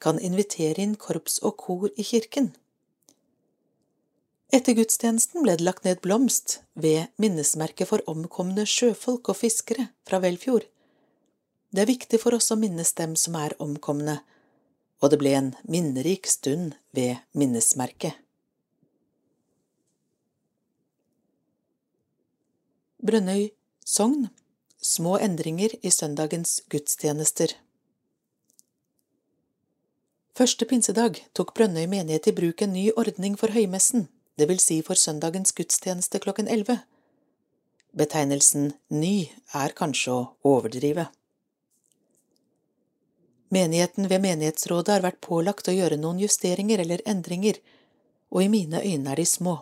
[0.04, 2.52] kan invitere inn korps og kor i kirken.
[4.54, 10.20] Etter gudstjenesten ble det lagt ned blomst ved minnesmerket for omkomne sjøfolk og fiskere fra
[10.22, 10.68] Velfjord.
[11.74, 14.20] Det er viktig for oss å minnes dem som er omkomne,
[15.02, 18.14] og det ble en minnerik stund ved minnesmerket.
[23.04, 23.50] Brønnøy
[23.84, 24.30] sogn
[24.80, 27.50] Små endringer i søndagens gudstjenester.
[30.32, 34.06] Første pinsedag tok Brønnøy menighet i bruk en ny ordning for høymessen,
[34.40, 36.78] det vil si for søndagens gudstjeneste klokken elleve.
[37.92, 41.10] Betegnelsen ny er kanskje å overdrive.
[43.52, 47.60] Menigheten ved menighetsrådet har vært pålagt å gjøre noen justeringer eller endringer,
[48.32, 49.58] og i mine øyne er de små.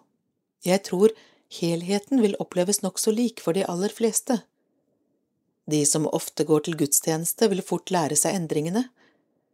[0.62, 1.10] Jeg tror
[1.58, 4.40] helheten vil oppleves nokså lik for de aller fleste.
[5.70, 8.88] De som ofte går til gudstjeneste, vil fort lære seg endringene,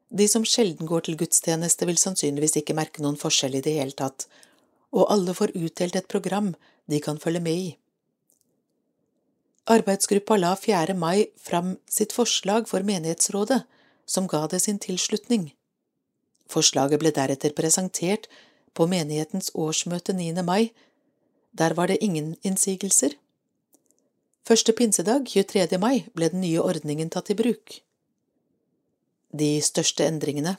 [0.08, 3.96] de som sjelden går til gudstjeneste, vil sannsynligvis ikke merke noen forskjell i det hele
[3.96, 4.24] tatt,
[4.96, 6.54] og alle får utdelt et program
[6.88, 7.68] de kan følge med i.
[9.68, 10.94] Arbeidsgruppa la 4.
[10.96, 13.60] mai fram sitt forslag for menighetsrådet,
[14.08, 15.50] som ga det sin tilslutning.
[16.48, 18.30] Forslaget ble deretter presentert
[18.72, 20.40] på menighetens årsmøte 9.
[20.40, 20.70] mai.
[21.58, 23.16] Der var det ingen innsigelser.
[24.46, 25.78] Første pinsedag, 23.
[25.78, 27.80] mai, ble den nye ordningen tatt i bruk
[29.32, 30.56] de største endringene.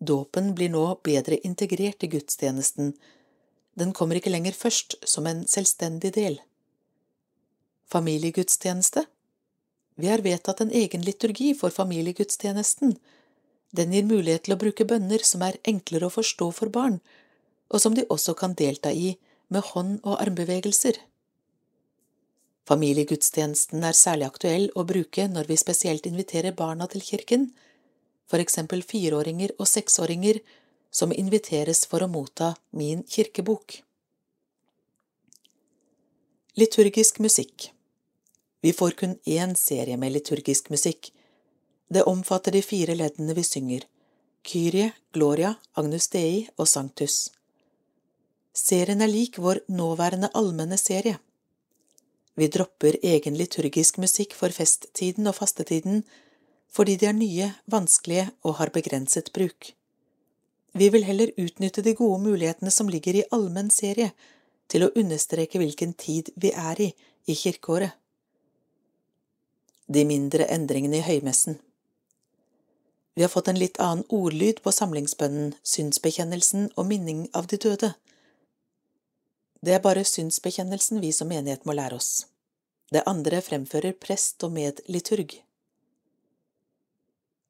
[0.00, 2.94] Dåpen blir nå bedre integrert i gudstjenesten,
[3.78, 6.40] den kommer ikke lenger først som en selvstendig del.
[7.90, 9.06] Familiegudstjeneste
[10.00, 12.96] Vi har vedtatt en egen liturgi for familiegudstjenesten.
[13.70, 17.00] Den gir mulighet til å bruke bønner som er enklere å forstå for barn,
[17.68, 19.16] og som de også kan delta i
[19.50, 20.98] med hånd- og armbevegelser.
[22.70, 27.48] Familiegudstjenesten er særlig aktuell å bruke når vi spesielt inviterer barna til kirken,
[28.30, 30.38] for eksempel fireåringer og seksåringer
[30.94, 33.80] som inviteres for å motta Min kirkebok.
[36.58, 37.70] Liturgisk musikk
[38.62, 41.12] Vi får kun én serie med liturgisk musikk.
[41.88, 43.86] Det omfatter de fire leddene vi synger,
[44.44, 47.30] Kyrie, Gloria, Agnus Dei og Sanctus.
[48.52, 51.18] Serien er lik vår nåværende allmenne serie.
[52.34, 56.04] Vi dropper egen liturgisk musikk for festtiden og fastetiden
[56.70, 59.72] fordi de er nye, vanskelige og har begrenset bruk.
[60.72, 64.12] Vi vil heller utnytte de gode mulighetene som ligger i allmenn serie,
[64.70, 66.92] til å understreke hvilken tid vi er i
[67.26, 67.96] i kirkeåret.
[69.90, 71.58] De mindre endringene i høymessen
[73.14, 77.90] Vi har fått en litt annen ordlyd på samlingsbønnen, synsbekjennelsen og minning av de døde.
[79.60, 82.26] Det er bare synsbekjennelsen vi som menighet må lære oss.
[82.90, 85.36] Det andre fremfører prest og medliturg.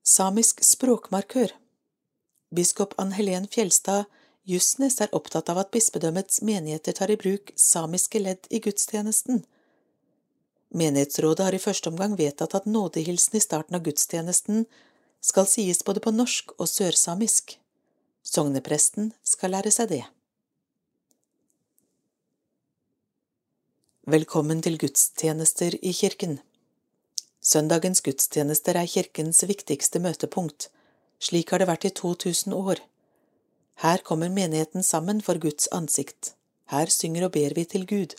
[0.03, 1.55] Samisk språkmarkør
[2.51, 4.09] Biskop Ann Helen Fjelstad
[4.51, 9.45] Jusnes er opptatt av at bispedømmets menigheter tar i bruk samiske ledd i gudstjenesten.
[10.75, 14.65] Menighetsrådet har i første omgang vedtatt at nådehilsen i starten av gudstjenesten
[15.21, 17.59] skal sies både på norsk og sørsamisk.
[18.27, 20.05] Sognepresten skal lære seg det.
[24.11, 26.41] Velkommen til gudstjenester i kirken.
[27.47, 30.67] Søndagens gudstjenester er kirkens viktigste møtepunkt.
[31.23, 32.81] Slik har det vært i 2000 år.
[33.85, 36.33] Her kommer menigheten sammen for Guds ansikt.
[36.75, 38.19] Her synger og ber vi til Gud.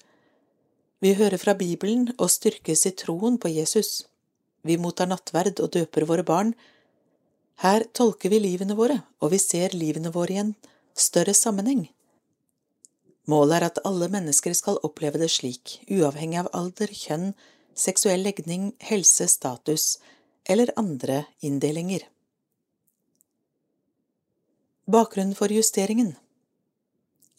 [1.03, 4.05] Vi hører fra Bibelen og styrkes i troen på Jesus.
[4.63, 6.53] Vi mottar nattverd og døper våre barn.
[7.65, 10.55] Her tolker vi livene våre, og vi ser livene våre i en
[10.95, 11.89] større sammenheng.
[13.31, 17.31] Målet er at alle mennesker skal oppleve det slik, uavhengig av alder, kjønn,
[17.77, 19.99] seksuell legning, helse, status
[20.49, 22.07] eller andre inndelinger.
[24.91, 26.15] Bakgrunnen for justeringen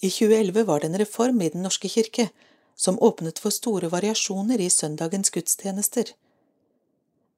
[0.01, 2.31] I 2011 var det en reform i Den norske kirke
[2.77, 6.15] som åpnet for store variasjoner i søndagens gudstjenester.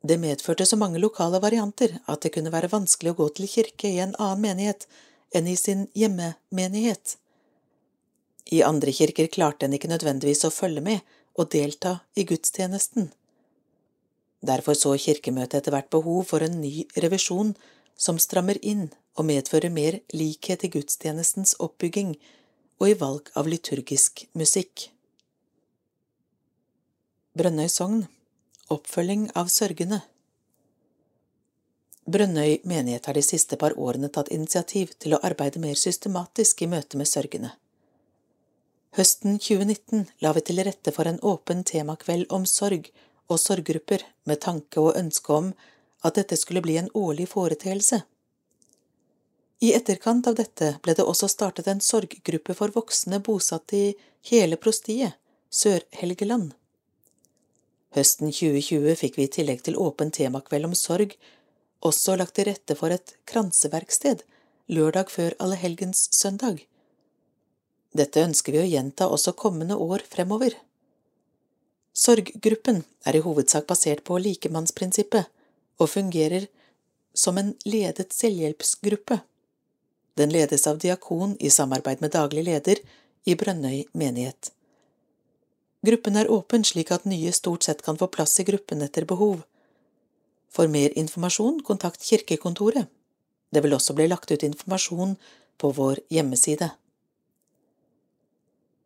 [0.02, 3.90] Det medførte så mange lokale varianter at det kunne være vanskelig å gå til kirke
[3.90, 4.86] i en annen menighet
[5.34, 7.16] enn i sin hjemmemenighet.
[8.52, 13.10] I andre kirker klarte en ikke nødvendigvis å følge med og delta i gudstjenesten.
[14.44, 17.54] Derfor så Kirkemøtet etter hvert behov for en ny revisjon
[17.96, 22.16] som strammer inn og medfører mer likhet i gudstjenestens oppbygging
[22.82, 24.90] og i valg av liturgisk musikk.
[27.34, 28.04] Brønnøy sogn
[28.72, 30.00] Oppfølging av sørgende
[32.04, 36.68] Brønnøy menighet har de siste par årene tatt initiativ til å arbeide mer systematisk i
[36.68, 37.54] møte med sørgende.
[38.94, 42.84] Høsten 2019 la vi til rette for en åpen temakveld om sorg
[43.26, 45.48] og sorggrupper med tanke og ønske om
[46.06, 48.04] at dette skulle bli en årlig foreteelse.
[49.66, 53.96] I etterkant av dette ble det også startet en sorggruppe for voksne bosatt i
[54.30, 55.16] hele prostiet,
[55.50, 56.52] Sør-Helgeland.
[57.98, 61.16] Høsten 2020 fikk vi i tillegg til åpen temakveld om sorg
[61.82, 64.22] også lagt til rette for et kranseverksted
[64.70, 66.62] lørdag før allehelgenssøndag.
[67.94, 70.56] Dette ønsker vi å gjenta også kommende år fremover.
[71.94, 75.30] Sorggruppen er i hovedsak basert på likemannsprinsippet
[75.78, 76.48] og fungerer
[77.14, 79.20] som en ledet selvhjelpsgruppe.
[80.18, 82.82] Den ledes av diakon i samarbeid med daglig leder
[83.24, 84.50] i Brønnøy menighet.
[85.86, 89.42] Gruppen er åpen slik at nye stort sett kan få plass i gruppen etter behov.
[90.50, 92.88] For mer informasjon, kontakt kirkekontoret.
[93.54, 95.14] Det vil også bli lagt ut informasjon
[95.60, 96.70] på vår hjemmeside.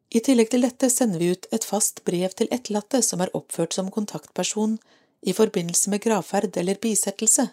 [0.09, 3.77] I tillegg til dette sender vi ut et fast brev til etterlatte som er oppført
[3.77, 4.79] som kontaktperson
[5.21, 7.51] i forbindelse med gravferd eller bisettelse.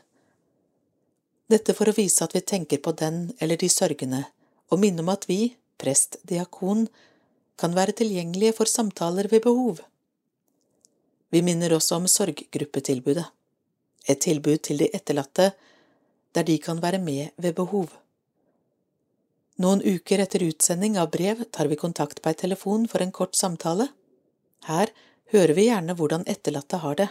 [1.52, 4.24] Dette for å vise at vi tenker på den eller de sørgende,
[4.72, 6.88] og minne om at vi, prest, diakon,
[7.60, 9.84] kan være tilgjengelige for samtaler ved behov.
[11.30, 13.28] Vi minner også om sorggruppetilbudet,
[14.08, 15.52] et tilbud til de etterlatte
[16.36, 17.92] der de kan være med ved behov.
[19.56, 23.36] Noen uker etter utsending av brev tar vi kontakt på ei telefon for en kort
[23.40, 23.88] samtale.
[24.68, 24.92] Her
[25.32, 27.08] hører vi gjerne hvordan etterlatte har det.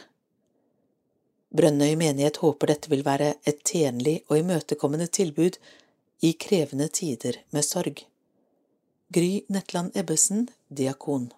[1.55, 5.57] Brønnøy menighet håper dette vil være et tjenlig og imøtekommende tilbud
[6.27, 8.05] i krevende tider med sorg.
[9.15, 11.31] Gry Netland Ebbesen, diakon.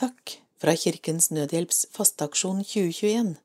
[0.00, 3.36] Takk fra Kirkens Nødhjelps fasteaksjon 2021.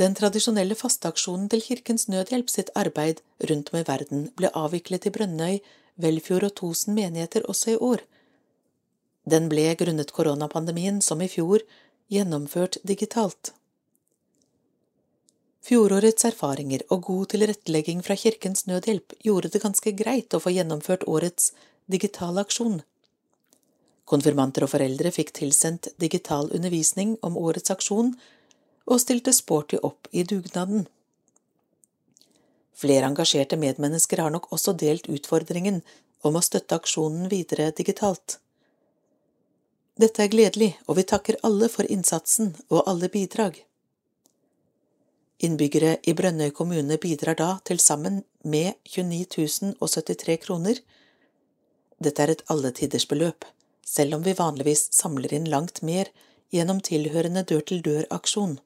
[0.00, 3.18] Den tradisjonelle fasteaksjonen til Kirkens Nødhjelp sitt arbeid
[3.50, 5.58] rundt om i verden ble avviklet i Brønnøy,
[6.00, 8.06] Velfjord og Tosen menigheter også i år.
[9.28, 11.66] Den ble grunnet koronapandemien, som i fjor,
[12.08, 13.52] gjennomført digitalt.
[15.60, 21.04] Fjorårets erfaringer og god tilrettelegging fra Kirkens Nødhjelp gjorde det ganske greit å få gjennomført
[21.04, 21.52] årets
[21.92, 22.80] digitale aksjon.
[24.08, 28.14] Konfirmanter og foreldre fikk tilsendt digital undervisning om årets aksjon
[28.90, 30.86] og stilte sporty opp i dugnaden.
[32.80, 35.82] Flere engasjerte medmennesker har nok også delt utfordringen
[36.26, 38.38] om å støtte aksjonen videre digitalt.
[40.00, 43.58] Dette er gledelig, og vi takker alle for innsatsen og alle bidrag.
[45.44, 50.80] Innbyggere i Brønnøy kommune bidrar da til sammen med 29 073 kroner.
[52.00, 53.44] Dette er et alletidersbeløp,
[53.84, 56.08] selv om vi vanligvis samler inn langt mer
[56.52, 58.58] gjennom tilhørende dør-til-dør-aksjon.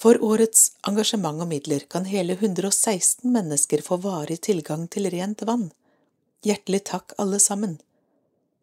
[0.00, 5.66] For årets engasjement og midler kan hele 116 mennesker få varig tilgang til rent vann.
[6.40, 7.74] Hjertelig takk, alle sammen.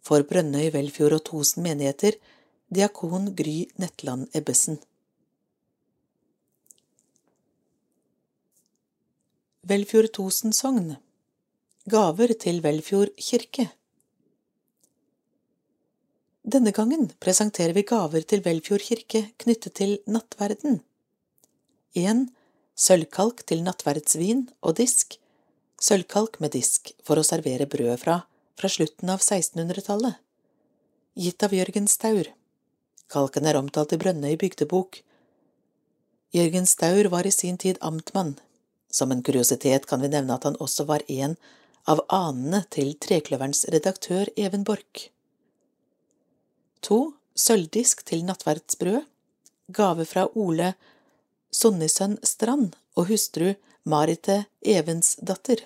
[0.01, 2.17] For Brønnøy, Velfjord og Tosen menigheter,
[2.73, 4.79] diakon Gry Netland Ebbesen.
[9.67, 10.95] Velfjord Tosen sogn
[11.85, 13.69] Gaver til Velfjord kirke
[16.47, 20.79] Denne gangen presenterer vi gaver til Velfjord kirke knyttet til nattverden.
[21.95, 22.27] 1.
[22.77, 25.19] Sølvkalk til nattverdsvin og disk.
[25.81, 28.17] Sølvkalk med disk for å servere brød fra
[28.57, 30.17] fra slutten av 1600-tallet.
[31.17, 32.31] Gitt av Jørgen Staur.
[33.13, 35.03] Kalken er omtalt i Brønnøy bygdebok.
[36.33, 38.35] Jørgen Staur var i sin tid amtmann
[38.97, 41.35] som en kuriositet kan vi nevne at han også var en
[41.87, 45.09] av anene til Trekløverens redaktør Even Borch.
[46.87, 49.03] To sølvdisk til nattverdsbrød,
[49.67, 50.73] gave fra Ole
[51.53, 53.53] Sonnisønn Strand og hustru
[53.87, 55.61] Marite Evensdatter.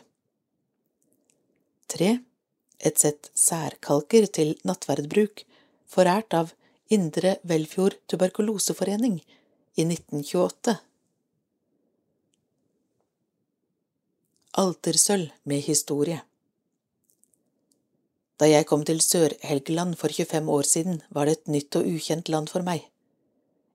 [1.90, 2.12] Tre
[2.82, 5.44] et sett særkalker til nattverdbruk,
[5.90, 6.54] forært av
[6.92, 10.78] Indre Velfjord tuberkuloseforening i 1928.
[14.62, 16.20] Altersølv med historie
[18.38, 22.30] Da jeg kom til Sør-Helgeland for 25 år siden, var det et nytt og ukjent
[22.34, 22.91] land for meg.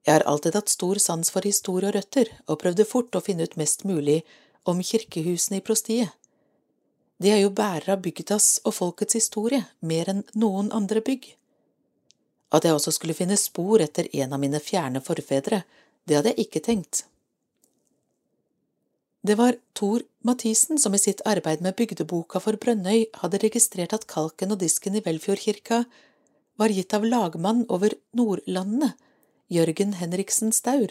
[0.06, 3.46] Jeg har alltid hatt stor sans for historie og røtter, og prøvde fort å finne
[3.48, 4.20] ut mest mulig
[4.62, 6.12] om kirkehusene i prostiet.
[7.18, 11.32] De er jo bærere av bygdas og folkets historie, mer enn noen andre bygg.
[12.54, 15.64] At jeg også skulle finne spor etter en av mine fjerne forfedre,
[16.06, 17.02] det hadde jeg ikke tenkt.
[19.26, 24.06] Det var Tor Mathisen som i sitt arbeid med bygdeboka for Brønnøy hadde registrert at
[24.06, 25.80] kalken og disken i Velfjordkirka
[26.60, 28.92] var gitt av lagmann over Nordlandene,
[29.46, 30.90] Jørgen Henriksen Staur.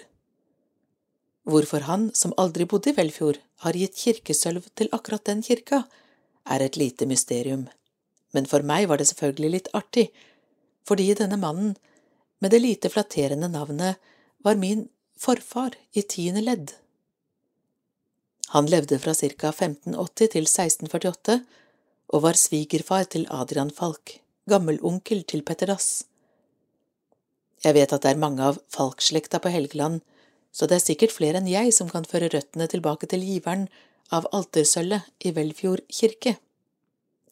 [1.44, 5.82] Hvorfor han, som aldri bodde i Velfjord, har gitt kirkesølv til akkurat den kirka,
[6.48, 7.66] er et lite mysterium,
[8.32, 10.06] men for meg var det selvfølgelig litt artig,
[10.88, 11.76] fordi denne mannen,
[12.40, 14.00] med det lite flatterende navnet,
[14.40, 14.88] var min
[15.20, 16.72] forfar i tiende ledd.
[18.56, 21.40] Han levde fra ca 1580 til 1648
[22.08, 26.06] og var svigerfar til Adrian Falk, gammelonkel til Petter Dass.
[27.66, 30.04] Jeg vet at det er mange av Falk-slekta på Helgeland,
[30.54, 33.66] så det er sikkert flere enn jeg som kan føre røttene tilbake til giveren
[34.14, 36.38] av altersølvet i Velfjord kirke.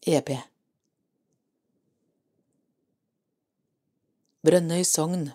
[0.09, 0.33] EB.
[4.43, 5.29] Brønnøy sogn,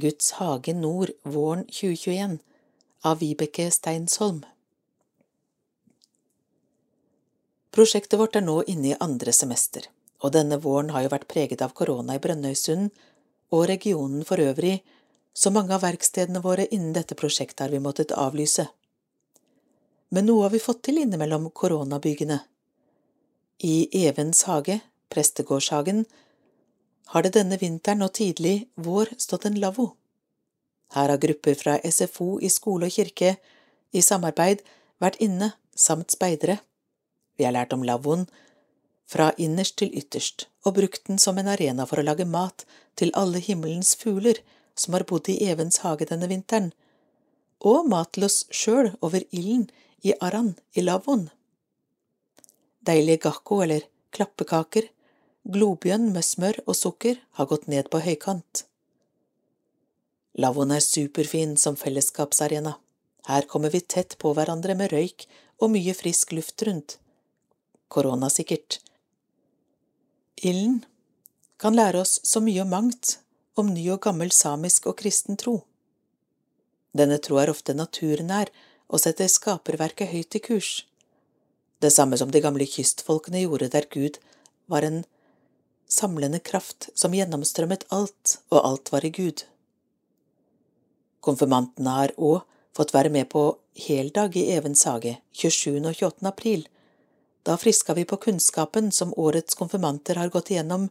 [0.00, 2.38] Guds hage nord våren 2021
[3.04, 4.38] av Vibeke Steinsholm.
[7.74, 9.90] Prosjektet vårt er nå inne i andre semester,
[10.22, 12.94] og denne våren har jo vært preget av korona i Brønnøysund
[13.54, 14.80] og regionen for øvrig,
[15.34, 18.66] så mange av verkstedene våre innen dette prosjektet har vi måttet avlyse.
[20.14, 22.38] Men noe har vi fått til innimellom koronabyggene.
[23.66, 24.78] I Evens hage,
[25.10, 26.04] prestegårdshagen,
[27.12, 29.90] har det denne vinteren og tidlig vår stått en lavvo.
[30.94, 33.36] Her har grupper fra SFO i skole og kirke
[33.94, 34.62] i samarbeid
[35.02, 36.60] vært inne, samt speidere.
[37.36, 38.28] Vi har lært om lavvoen
[39.10, 42.64] fra innerst til ytterst, og brukt den som en arena for å lage mat
[42.98, 44.40] til alle himmelens fugler
[44.74, 46.72] som har bodd i Evens hage denne vinteren,
[47.60, 49.68] og mat til oss sjøl over ilden
[50.04, 51.28] i Aran i lavvoen.
[52.84, 54.90] Deilige gakko eller klappekaker,
[55.44, 58.64] globjønn med smør og sukker har gått ned på høykant.
[60.40, 62.74] Lavvoen er superfin som fellesskapsarena.
[63.28, 65.28] Her kommer vi tett på hverandre med røyk
[65.62, 66.98] og mye frisk luft rundt
[67.94, 68.80] koronasikkert.
[70.42, 70.84] Ilden
[71.56, 73.18] kan lære oss så mye og mangt
[73.60, 75.60] om ny og gammel samisk og kristen tro.
[76.94, 78.50] Denne tro er ofte naturnær
[78.88, 80.72] og setter skaperverket høyt i kurs,
[81.84, 84.16] det samme som de gamle kystfolkene gjorde der Gud
[84.72, 85.02] var en
[85.90, 89.42] samlende kraft som gjennomstrømmet alt, og alt var i Gud.
[91.20, 93.42] Konfirmantene har òg fått være med på
[93.86, 95.82] heldag i Evens hage 27.
[95.82, 96.28] og 28.
[96.30, 96.64] april,
[97.44, 100.88] da friska vi på kunnskapen som årets konfirmanter har gått igjennom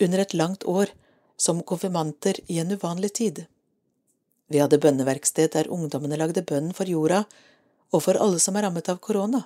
[0.00, 0.92] under et langt år
[1.36, 3.44] som konfirmanter i en uvanlig tid.
[4.48, 7.24] Vi hadde bønneverksted der ungdommene lagde bønn for jorda
[7.92, 9.42] og for alle som er rammet av korona.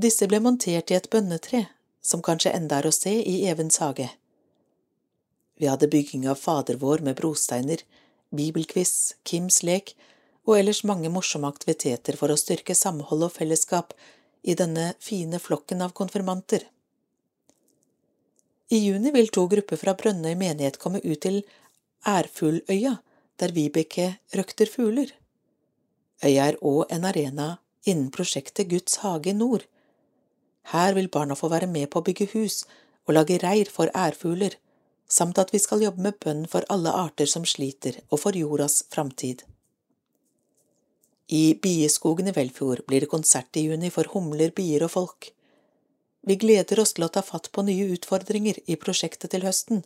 [0.00, 1.66] Disse ble montert i et bønnetre,
[2.00, 4.08] som kanskje enda er å se i Evens hage.
[5.60, 7.82] Vi hadde bygging av Fader vår med brosteiner,
[8.32, 9.92] bibelquiz, Kims lek
[10.48, 13.92] og ellers mange morsomme aktiviteter for å styrke samhold og fellesskap
[14.42, 16.66] i denne fine flokken av konfirmanter.
[18.70, 21.42] I juni vil to grupper fra Brønnøy menighet komme ut til
[22.06, 22.96] Ærfugløya,
[23.40, 25.10] der Vibeke røkter fugler.
[26.24, 27.48] Øya er òg en arena
[27.84, 29.64] innen prosjektet Guds hage i nord.
[30.72, 32.64] Her vil barna få være med på å bygge hus
[33.08, 34.54] og lage reir for ærfugler,
[35.08, 38.84] samt at vi skal jobbe med bønn for alle arter som sliter, og for jordas
[38.92, 39.42] framtid.
[41.30, 45.28] I Bieskogen i Velfjord blir det konsert i juni for humler, bier og folk.
[46.26, 49.84] Vi gleder oss til å ta fatt på nye utfordringer i prosjektet til høsten,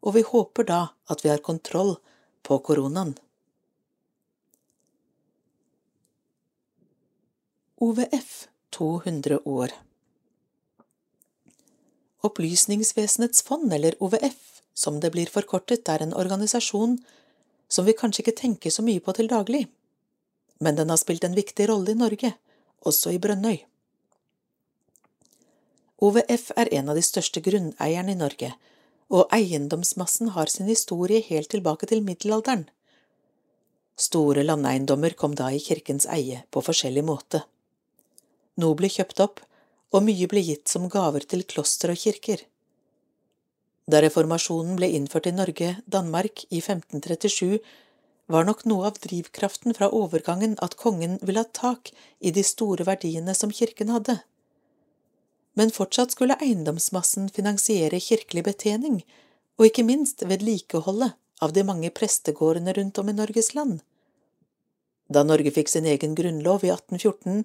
[0.00, 0.78] og vi håper da
[1.12, 1.98] at vi har kontroll
[2.48, 3.12] på koronaen.
[7.80, 8.32] OVF
[8.72, 9.74] 200 år
[12.24, 16.96] Opplysningsvesenets fond, eller OVF, som det blir forkortet, er en organisasjon
[17.68, 19.66] som vi kanskje ikke tenker så mye på til daglig,
[20.60, 22.34] men den har spilt en viktig rolle i Norge,
[22.86, 23.58] også i Brønnøy.
[26.00, 28.54] OVF er en av de største grunneierne i Norge,
[29.10, 32.68] og eiendomsmassen har sin historie helt tilbake til middelalderen.
[34.00, 37.42] Store landeiendommer kom da i kirkens eie på forskjellig måte.
[38.60, 39.42] Noe ble kjøpt opp,
[39.92, 42.46] og mye ble gitt som gaver til kloster og kirker.
[43.90, 47.58] Da reformasjonen ble innført i Norge, Danmark, i 1537,
[48.30, 52.86] var nok noe av drivkraften fra overgangen at kongen ville ha tak i de store
[52.88, 54.20] verdiene som kirken hadde
[55.60, 59.00] men fortsatt skulle eiendomsmassen finansiere kirkelig betjening
[59.58, 63.80] og ikke minst vedlikeholdet av de mange prestegårdene rundt om i Norges land.
[65.08, 67.42] Da Norge fikk sin egen grunnlov i 1814,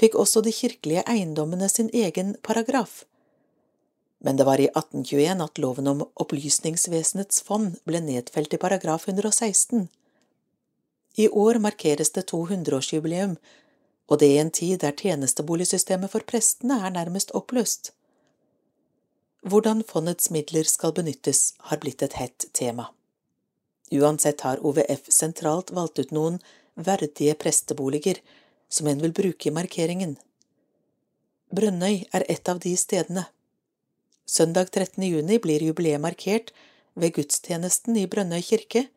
[0.00, 3.02] fikk også de kirkelige eiendommene sin egen paragraf.
[4.24, 9.88] Men det var i 1821 at loven om Opplysningsvesenets fond ble nedfelt i paragraf 116.
[11.16, 13.36] I år markeres det 200-årsjubileum
[14.10, 17.92] og det i en tid der tjenesteboligsystemet for prestene er nærmest oppløst.
[19.44, 22.90] Hvordan fondets midler skal benyttes, har blitt et hett tema.
[23.92, 26.40] Uansett har OVF sentralt valgt ut noen
[26.74, 28.20] verdige presteboliger
[28.72, 30.16] som en vil bruke i markeringen.
[31.54, 33.26] Brønnøy er et av de stedene.
[34.26, 35.04] Søndag 13.
[35.04, 36.50] juni blir jubileet markert
[36.96, 38.88] ved gudstjenesten i Brønnøy kirke,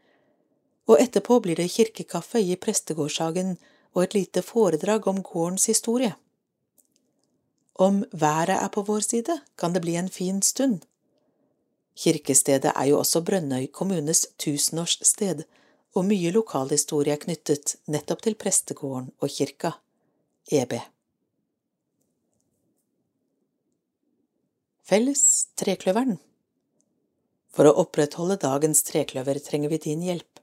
[0.87, 3.57] og etterpå blir det kirkekaffe i prestegårdshagen
[3.93, 6.15] og et lite foredrag om gårdens historie.
[7.75, 10.81] Om været er på vår side, kan det bli en fin stund.
[11.97, 15.43] Kirkestedet er jo også Brønnøy kommunes tusenårssted,
[15.95, 19.71] og mye lokalhistorie er knyttet nettopp til prestegården og kirka,
[20.51, 20.77] EB.
[24.87, 25.21] Felles
[25.59, 26.19] Trekløveren
[27.51, 30.36] For å opprettholde dagens trekløver trenger vi din hjelp.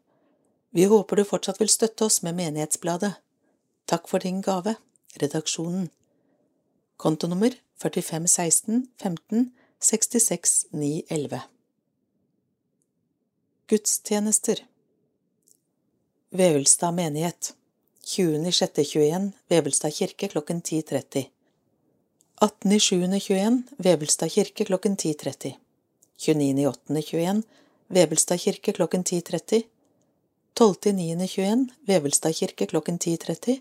[0.74, 3.12] Vi håper du fortsatt vil støtte oss med Menighetsbladet.
[3.86, 4.74] Takk for din gave,
[5.22, 5.84] redaksjonen.
[6.98, 11.42] Kontonummer 4516 15 66 911
[13.70, 14.64] Gudstjenester.
[16.34, 17.54] Vevelstad menighet.
[18.04, 21.28] 20.06.21 Vevelstad kirke klokken 10.30
[22.40, 25.54] 18.07.21 Vevelstad kirke klokken 10.30
[26.18, 27.42] 29.08.21
[27.88, 29.62] Vevelstad kirke klokken 10.30
[30.60, 33.60] 12.09.21 Vevelstad kirke klokken 10.30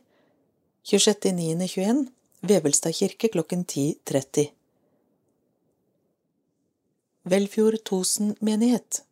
[0.84, 2.08] 26.9.21
[2.42, 4.52] Vevelstad kirke klokken 10.30
[7.24, 9.04] Velfjord Tosen menighet.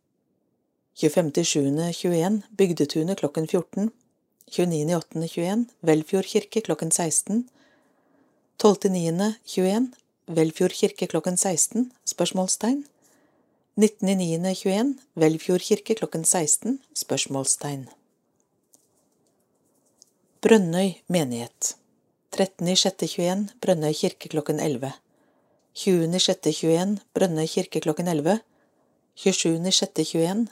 [0.96, 3.90] 25.7.21 Bygdetunet klokken 14
[4.50, 7.48] 29.8.21 Velfjord kirke klokken 16
[8.64, 9.90] 12.9.21
[10.26, 12.84] Velfjord kirke klokken 16 spørsmålstegn
[13.80, 17.86] 19.9.21 Velfjord kirke klokken 16 spørsmålstegn.
[20.44, 21.70] Brønnøy menighet.
[22.36, 24.92] 13.6.21 Brønnøy kirke klokken 11
[25.72, 28.38] 20.6.21 Brønnøy kirke klokken 11
[29.16, 30.46] 27.6.21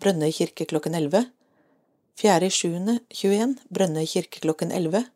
[0.00, 1.24] Brønnøy kirke klokken 11
[2.20, 5.06] 4.7.21 Brønnøy kirke klokken 11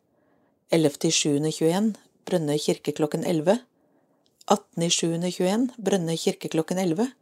[0.73, 1.93] 11.7.21
[2.25, 3.59] Brønnøy kirke klokken 11
[4.49, 7.13] 18.7.21 Brønnøy kirke klokken 11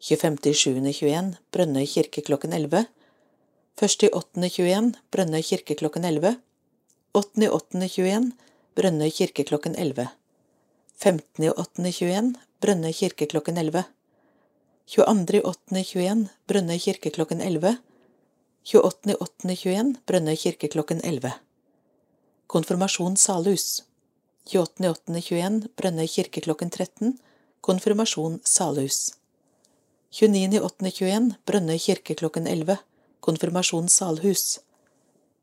[0.00, 2.86] 25.07.21 Brønnøy kirke klokken 11
[3.76, 6.36] 1.8.21 Brønnøy kirke klokken 11.
[7.14, 8.32] 8.8.21
[8.76, 10.08] Brønnøy kirke klokken 11.
[11.04, 13.84] 15.8.21 Brønnøy kirke klokken 11.
[14.88, 17.76] 22.8.21 Brønnøy kirke klokken 11.
[18.64, 21.32] 28.8.21 Brønnøy kirke klokken 11.
[22.46, 23.82] Konfirmasjon Salhus
[24.48, 27.18] 28.8.21 Brønnøy kirke klokken 13.
[27.60, 29.19] Konfirmasjon Salhus
[30.10, 32.76] 29.8.21 Brønnøy kirke klokken 11.
[33.22, 34.58] Konfirmasjon Salhus.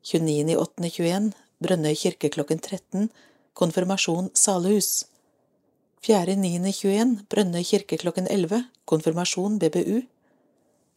[0.04, 1.30] 29.8.21
[1.64, 3.08] Brønnøy kirke klokken 13
[3.56, 5.06] Konfirmasjon Salhus.
[6.04, 10.02] 4.9.21 Brønnøy kirke klokken 11 Konfirmasjon BBU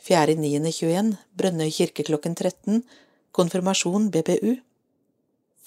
[0.03, 2.83] 4.9.21 Brønnøy kirke klokken 13
[3.31, 4.57] Konfirmasjon BBU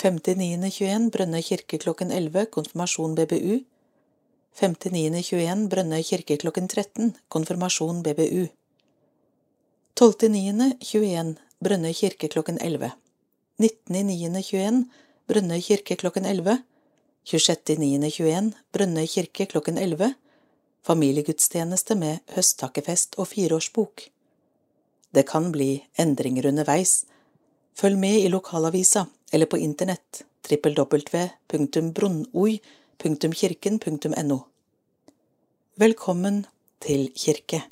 [0.05, 3.63] 5.9.21 Brønnøy kirke klokken 11 Konfirmasjon BBU
[4.55, 8.45] 5.9.21 Brønnøy kirke klokken 13 Konfirmasjon BBU
[9.99, 12.93] 12.9.21 Brønnøy kirke klokken 11
[13.59, 14.85] 19.9.21
[15.27, 16.61] Brønnøy kirke klokken 11
[17.27, 20.15] 26.9.21 Brønnøy kirke klokken 11
[20.87, 24.07] Familiegudstjeneste med høsttakkefest og fireårsbok.
[25.11, 27.07] Det kan bli endringer underveis.
[27.75, 30.23] Følg med i lokalavisa eller på internett
[33.03, 34.39] www.bronnoi.kirken.no
[35.77, 36.47] Velkommen
[36.81, 37.63] til kirke.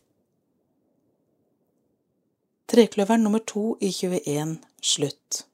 [2.68, 5.46] Trekløveren nummer to i 21 slutt.